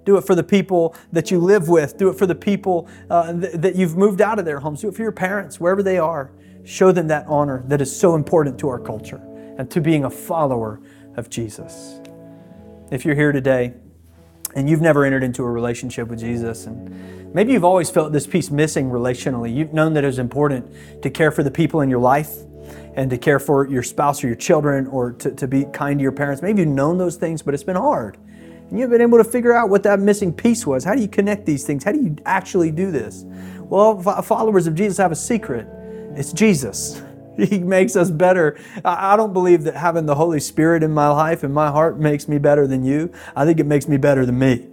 Do 0.05 0.17
it 0.17 0.25
for 0.25 0.35
the 0.35 0.43
people 0.43 0.95
that 1.11 1.29
you 1.29 1.39
live 1.39 1.69
with. 1.69 1.97
Do 1.97 2.09
it 2.09 2.17
for 2.17 2.25
the 2.25 2.35
people 2.35 2.87
uh, 3.09 3.33
th- 3.33 3.53
that 3.53 3.75
you've 3.75 3.97
moved 3.97 4.21
out 4.21 4.39
of 4.39 4.45
their 4.45 4.59
homes. 4.59 4.81
Do 4.81 4.89
it 4.89 4.95
for 4.95 5.03
your 5.03 5.11
parents, 5.11 5.59
wherever 5.59 5.83
they 5.83 5.97
are. 5.97 6.31
Show 6.63 6.91
them 6.91 7.07
that 7.07 7.25
honor 7.27 7.63
that 7.67 7.81
is 7.81 7.95
so 7.95 8.15
important 8.15 8.59
to 8.59 8.69
our 8.69 8.79
culture 8.79 9.21
and 9.57 9.69
to 9.71 9.81
being 9.81 10.05
a 10.05 10.09
follower 10.09 10.81
of 11.17 11.29
Jesus. 11.29 11.99
If 12.91 13.05
you're 13.05 13.15
here 13.15 13.31
today 13.31 13.73
and 14.55 14.69
you've 14.69 14.81
never 14.81 15.05
entered 15.05 15.23
into 15.23 15.43
a 15.43 15.49
relationship 15.51 16.07
with 16.07 16.19
Jesus, 16.19 16.65
and 16.65 17.33
maybe 17.33 17.53
you've 17.53 17.63
always 17.63 17.89
felt 17.89 18.11
this 18.11 18.25
piece 18.25 18.49
missing 18.49 18.89
relationally, 18.89 19.53
you've 19.53 19.73
known 19.73 19.93
that 19.93 20.03
it 20.03 20.07
was 20.07 20.19
important 20.19 21.01
to 21.03 21.09
care 21.09 21.31
for 21.31 21.43
the 21.43 21.51
people 21.51 21.81
in 21.81 21.89
your 21.89 21.99
life 21.99 22.35
and 22.95 23.09
to 23.09 23.17
care 23.17 23.39
for 23.39 23.67
your 23.67 23.83
spouse 23.83 24.23
or 24.23 24.27
your 24.27 24.35
children 24.35 24.87
or 24.87 25.11
to, 25.13 25.31
to 25.31 25.47
be 25.47 25.65
kind 25.65 25.99
to 25.99 26.03
your 26.03 26.11
parents. 26.11 26.41
Maybe 26.41 26.61
you've 26.61 26.69
known 26.69 26.97
those 26.97 27.15
things, 27.15 27.41
but 27.41 27.53
it's 27.53 27.63
been 27.63 27.75
hard. 27.75 28.17
And 28.69 28.79
you've 28.79 28.89
been 28.89 29.01
able 29.01 29.17
to 29.17 29.23
figure 29.23 29.53
out 29.53 29.69
what 29.69 29.83
that 29.83 29.99
missing 29.99 30.31
piece 30.31 30.65
was. 30.65 30.83
How 30.83 30.93
do 30.93 31.01
you 31.01 31.07
connect 31.07 31.45
these 31.45 31.63
things? 31.63 31.83
How 31.83 31.91
do 31.91 32.01
you 32.01 32.15
actually 32.25 32.71
do 32.71 32.91
this? 32.91 33.25
Well, 33.59 34.01
followers 34.21 34.67
of 34.67 34.75
Jesus 34.75 34.97
have 34.97 35.11
a 35.11 35.15
secret. 35.15 35.67
It's 36.15 36.33
Jesus. 36.33 37.01
He 37.39 37.59
makes 37.59 37.95
us 37.95 38.11
better. 38.11 38.59
I 38.83 39.15
don't 39.15 39.31
believe 39.31 39.63
that 39.63 39.73
having 39.73 40.05
the 40.05 40.15
Holy 40.15 40.41
Spirit 40.41 40.83
in 40.83 40.91
my 40.91 41.07
life 41.07 41.43
and 41.43 41.53
my 41.53 41.71
heart 41.71 41.97
makes 41.97 42.27
me 42.27 42.37
better 42.37 42.67
than 42.67 42.83
you. 42.83 43.13
I 43.33 43.45
think 43.45 43.61
it 43.61 43.65
makes 43.65 43.87
me 43.87 43.95
better 43.95 44.25
than 44.25 44.37
me. 44.37 44.67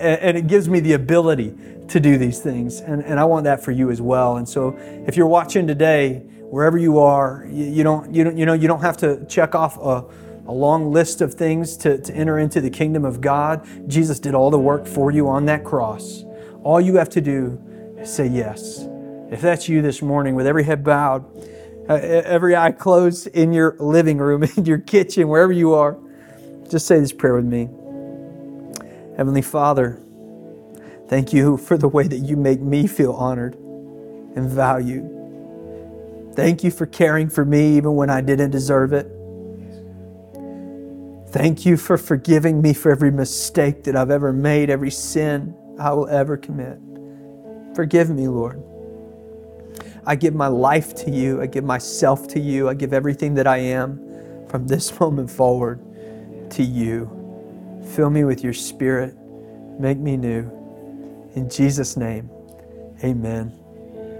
And 0.00 0.36
it 0.36 0.48
gives 0.48 0.68
me 0.68 0.80
the 0.80 0.94
ability 0.94 1.54
to 1.86 2.00
do 2.00 2.18
these 2.18 2.40
things. 2.40 2.80
And, 2.80 3.04
and 3.04 3.20
I 3.20 3.24
want 3.24 3.44
that 3.44 3.62
for 3.62 3.70
you 3.70 3.92
as 3.92 4.02
well. 4.02 4.38
And 4.38 4.48
so 4.48 4.76
if 5.06 5.16
you're 5.16 5.28
watching 5.28 5.68
today, 5.68 6.24
wherever 6.50 6.76
you 6.76 6.98
are, 6.98 7.46
you, 7.48 7.64
you 7.66 7.84
don't, 7.84 8.12
you, 8.12 8.24
don't, 8.24 8.36
you, 8.36 8.46
know, 8.46 8.54
you 8.54 8.66
don't 8.66 8.80
have 8.80 8.96
to 8.96 9.24
check 9.26 9.54
off 9.54 9.78
a, 9.78 10.04
a 10.48 10.52
long 10.52 10.90
list 10.90 11.20
of 11.20 11.34
things 11.34 11.76
to, 11.76 11.98
to 11.98 12.14
enter 12.14 12.38
into 12.38 12.60
the 12.62 12.70
kingdom 12.70 13.04
of 13.04 13.20
God. 13.20 13.66
Jesus 13.86 14.18
did 14.18 14.34
all 14.34 14.50
the 14.50 14.58
work 14.58 14.86
for 14.86 15.10
you 15.10 15.28
on 15.28 15.44
that 15.44 15.62
cross. 15.62 16.24
All 16.62 16.80
you 16.80 16.96
have 16.96 17.10
to 17.10 17.20
do 17.20 17.62
is 17.98 18.12
say 18.12 18.26
yes. 18.26 18.86
If 19.30 19.42
that's 19.42 19.68
you 19.68 19.82
this 19.82 20.00
morning, 20.00 20.34
with 20.34 20.46
every 20.46 20.64
head 20.64 20.82
bowed, 20.82 21.26
uh, 21.86 21.94
every 21.94 22.56
eye 22.56 22.72
closed 22.72 23.26
in 23.28 23.52
your 23.52 23.76
living 23.78 24.16
room, 24.16 24.42
in 24.56 24.64
your 24.64 24.78
kitchen, 24.78 25.28
wherever 25.28 25.52
you 25.52 25.74
are, 25.74 25.98
just 26.70 26.86
say 26.86 26.98
this 26.98 27.12
prayer 27.12 27.34
with 27.34 27.44
me. 27.44 27.68
Heavenly 29.18 29.42
Father, 29.42 30.00
thank 31.08 31.34
you 31.34 31.58
for 31.58 31.76
the 31.76 31.88
way 31.88 32.08
that 32.08 32.18
you 32.18 32.36
make 32.38 32.60
me 32.60 32.86
feel 32.86 33.12
honored 33.12 33.54
and 33.54 34.48
valued. 34.48 35.14
Thank 36.34 36.64
you 36.64 36.70
for 36.70 36.86
caring 36.86 37.28
for 37.28 37.44
me 37.44 37.76
even 37.76 37.96
when 37.96 38.08
I 38.08 38.22
didn't 38.22 38.50
deserve 38.50 38.94
it. 38.94 39.17
Thank 41.30 41.66
you 41.66 41.76
for 41.76 41.98
forgiving 41.98 42.62
me 42.62 42.72
for 42.72 42.90
every 42.90 43.10
mistake 43.10 43.84
that 43.84 43.94
I've 43.94 44.10
ever 44.10 44.32
made, 44.32 44.70
every 44.70 44.90
sin 44.90 45.54
I 45.78 45.92
will 45.92 46.08
ever 46.08 46.38
commit. 46.38 46.78
Forgive 47.74 48.08
me, 48.08 48.28
Lord. 48.28 48.62
I 50.06 50.16
give 50.16 50.34
my 50.34 50.46
life 50.46 50.94
to 51.04 51.10
you. 51.10 51.42
I 51.42 51.46
give 51.46 51.64
myself 51.64 52.28
to 52.28 52.40
you. 52.40 52.68
I 52.70 52.74
give 52.74 52.94
everything 52.94 53.34
that 53.34 53.46
I 53.46 53.58
am 53.58 54.00
from 54.48 54.66
this 54.66 54.98
moment 55.00 55.30
forward 55.30 55.80
to 56.52 56.62
you. 56.62 57.10
Fill 57.94 58.08
me 58.08 58.24
with 58.24 58.42
your 58.42 58.54
spirit. 58.54 59.14
Make 59.78 59.98
me 59.98 60.16
new. 60.16 60.50
In 61.34 61.50
Jesus' 61.50 61.96
name, 61.96 62.30
amen. 63.04 63.52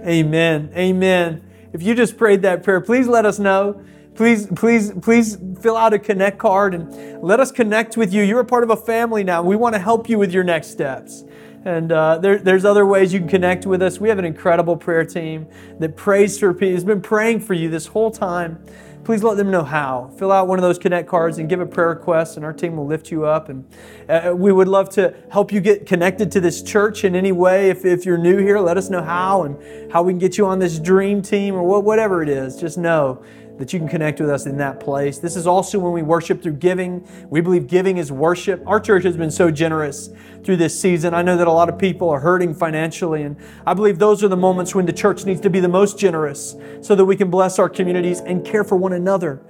Amen. 0.05 0.71
Amen. 0.75 1.43
If 1.73 1.81
you 1.81 1.95
just 1.95 2.17
prayed 2.17 2.43
that 2.43 2.63
prayer, 2.63 2.81
please 2.81 3.07
let 3.07 3.25
us 3.25 3.39
know. 3.39 3.83
Please, 4.15 4.47
please, 4.55 4.91
please 5.01 5.37
fill 5.61 5.77
out 5.77 5.93
a 5.93 5.99
connect 5.99 6.37
card 6.39 6.73
and 6.73 7.23
let 7.23 7.39
us 7.39 7.51
connect 7.51 7.95
with 7.95 8.13
you. 8.13 8.23
You're 8.23 8.41
a 8.41 8.45
part 8.45 8.63
of 8.63 8.69
a 8.69 8.75
family 8.75 9.23
now. 9.23 9.41
We 9.41 9.55
want 9.55 9.75
to 9.75 9.79
help 9.79 10.09
you 10.09 10.17
with 10.17 10.33
your 10.33 10.43
next 10.43 10.67
steps. 10.71 11.23
And 11.65 11.91
uh, 11.91 12.17
there, 12.19 12.37
there's 12.37 12.65
other 12.65 12.85
ways 12.85 13.13
you 13.13 13.19
can 13.19 13.27
connect 13.27 13.65
with 13.65 13.81
us. 13.81 13.99
We 13.99 14.09
have 14.09 14.19
an 14.19 14.25
incredible 14.25 14.77
prayer 14.77 15.05
team 15.05 15.47
that 15.79 15.95
prays 15.95 16.39
for 16.39 16.53
people, 16.53 16.73
has 16.73 16.83
been 16.83 17.01
praying 17.01 17.41
for 17.41 17.53
you 17.53 17.69
this 17.69 17.87
whole 17.87 18.11
time. 18.11 18.63
Please 19.03 19.23
let 19.23 19.37
them 19.37 19.49
know 19.49 19.63
how. 19.63 20.11
Fill 20.17 20.31
out 20.31 20.47
one 20.47 20.59
of 20.59 20.63
those 20.63 20.77
connect 20.77 21.07
cards 21.07 21.37
and 21.37 21.49
give 21.49 21.59
a 21.59 21.65
prayer 21.65 21.89
request, 21.89 22.35
and 22.35 22.45
our 22.45 22.53
team 22.53 22.75
will 22.77 22.85
lift 22.85 23.09
you 23.09 23.25
up. 23.25 23.49
And 23.49 23.65
uh, 24.07 24.33
we 24.35 24.51
would 24.51 24.67
love 24.67 24.89
to 24.91 25.15
help 25.31 25.51
you 25.51 25.61
get 25.61 25.85
connected 25.85 26.31
to 26.33 26.39
this 26.39 26.61
church 26.61 27.03
in 27.03 27.15
any 27.15 27.31
way. 27.31 27.69
If, 27.69 27.85
if 27.85 28.05
you're 28.05 28.17
new 28.17 28.37
here, 28.37 28.59
let 28.59 28.77
us 28.77 28.89
know 28.89 29.01
how 29.01 29.43
and 29.43 29.91
how 29.91 30.03
we 30.03 30.11
can 30.11 30.19
get 30.19 30.37
you 30.37 30.45
on 30.45 30.59
this 30.59 30.79
dream 30.79 31.21
team 31.21 31.55
or 31.55 31.81
whatever 31.81 32.21
it 32.21 32.29
is. 32.29 32.57
Just 32.57 32.77
know 32.77 33.23
that 33.59 33.73
you 33.73 33.79
can 33.79 33.89
connect 33.89 34.21
with 34.21 34.29
us 34.29 34.45
in 34.45 34.57
that 34.57 34.79
place. 34.79 35.19
This 35.19 35.35
is 35.35 35.45
also 35.45 35.77
when 35.77 35.91
we 35.91 36.01
worship 36.01 36.41
through 36.41 36.53
giving. 36.53 37.05
We 37.29 37.41
believe 37.41 37.67
giving 37.67 37.97
is 37.97 38.09
worship. 38.09 38.63
Our 38.65 38.79
church 38.79 39.03
has 39.03 39.17
been 39.17 39.29
so 39.29 39.51
generous 39.51 40.09
through 40.45 40.57
this 40.57 40.79
season. 40.79 41.13
I 41.13 41.21
know 41.21 41.35
that 41.35 41.45
a 41.45 41.51
lot 41.51 41.67
of 41.67 41.77
people 41.77 42.09
are 42.09 42.21
hurting 42.21 42.55
financially, 42.55 43.23
and 43.23 43.35
I 43.67 43.73
believe 43.73 43.99
those 43.99 44.23
are 44.23 44.29
the 44.29 44.37
moments 44.37 44.73
when 44.73 44.85
the 44.85 44.93
church 44.93 45.25
needs 45.25 45.41
to 45.41 45.49
be 45.49 45.59
the 45.59 45.67
most 45.67 45.99
generous 45.99 46.55
so 46.81 46.95
that 46.95 47.03
we 47.03 47.17
can 47.17 47.29
bless 47.29 47.59
our 47.59 47.67
communities 47.67 48.21
and 48.21 48.45
care 48.45 48.63
for 48.63 48.77
one 48.77 48.93
another. 48.93 49.41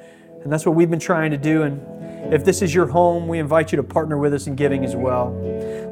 And 0.44 0.52
that's 0.52 0.66
what 0.66 0.74
we've 0.74 0.90
been 0.90 1.00
trying 1.00 1.30
to 1.30 1.38
do. 1.38 1.62
And 1.62 2.34
if 2.34 2.44
this 2.44 2.64
is 2.64 2.74
your 2.74 2.88
home, 2.88 3.28
we 3.28 3.38
invite 3.38 3.72
you 3.72 3.76
to 3.76 3.84
partner 3.84 4.18
with 4.18 4.34
us 4.34 4.48
in 4.48 4.56
giving 4.56 4.84
as 4.84 4.96
well. 4.96 5.32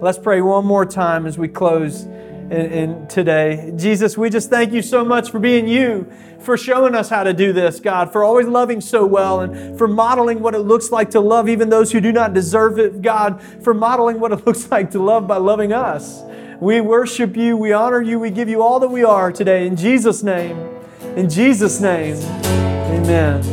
Let's 0.01 0.17
pray 0.17 0.41
one 0.41 0.65
more 0.65 0.85
time 0.85 1.27
as 1.27 1.37
we 1.37 1.47
close 1.47 2.07
in 2.51 3.07
today. 3.07 3.73
Jesus, 3.75 4.17
we 4.17 4.29
just 4.29 4.49
thank 4.49 4.73
you 4.73 4.81
so 4.81 5.03
much 5.03 5.31
for 5.31 5.39
being 5.39 5.67
you, 5.67 6.11
for 6.39 6.57
showing 6.57 6.95
us 6.95 7.09
how 7.09 7.23
to 7.23 7.33
do 7.33 7.53
this, 7.53 7.79
God, 7.79 8.11
for 8.11 8.23
always 8.23 8.47
loving 8.47 8.81
so 8.81 9.05
well, 9.05 9.41
and 9.41 9.77
for 9.77 9.87
modeling 9.87 10.41
what 10.41 10.55
it 10.55 10.59
looks 10.59 10.91
like 10.91 11.11
to 11.11 11.19
love 11.19 11.49
even 11.49 11.69
those 11.69 11.91
who 11.91 11.99
do 11.99 12.11
not 12.11 12.33
deserve 12.33 12.79
it, 12.79 13.01
God, 13.01 13.41
for 13.61 13.73
modeling 13.73 14.19
what 14.19 14.31
it 14.31 14.45
looks 14.45 14.69
like 14.71 14.91
to 14.91 14.99
love 15.01 15.27
by 15.27 15.37
loving 15.37 15.73
us. 15.73 16.21
We 16.59 16.81
worship 16.81 17.37
you, 17.37 17.55
we 17.55 17.71
honor 17.71 18.01
you, 18.01 18.19
we 18.19 18.31
give 18.31 18.49
you 18.49 18.63
all 18.63 18.79
that 18.79 18.89
we 18.89 19.03
are 19.03 19.31
today. 19.31 19.67
In 19.67 19.75
Jesus' 19.75 20.23
name, 20.23 20.57
in 21.15 21.29
Jesus' 21.29 21.79
name, 21.79 22.15
amen. 22.15 23.43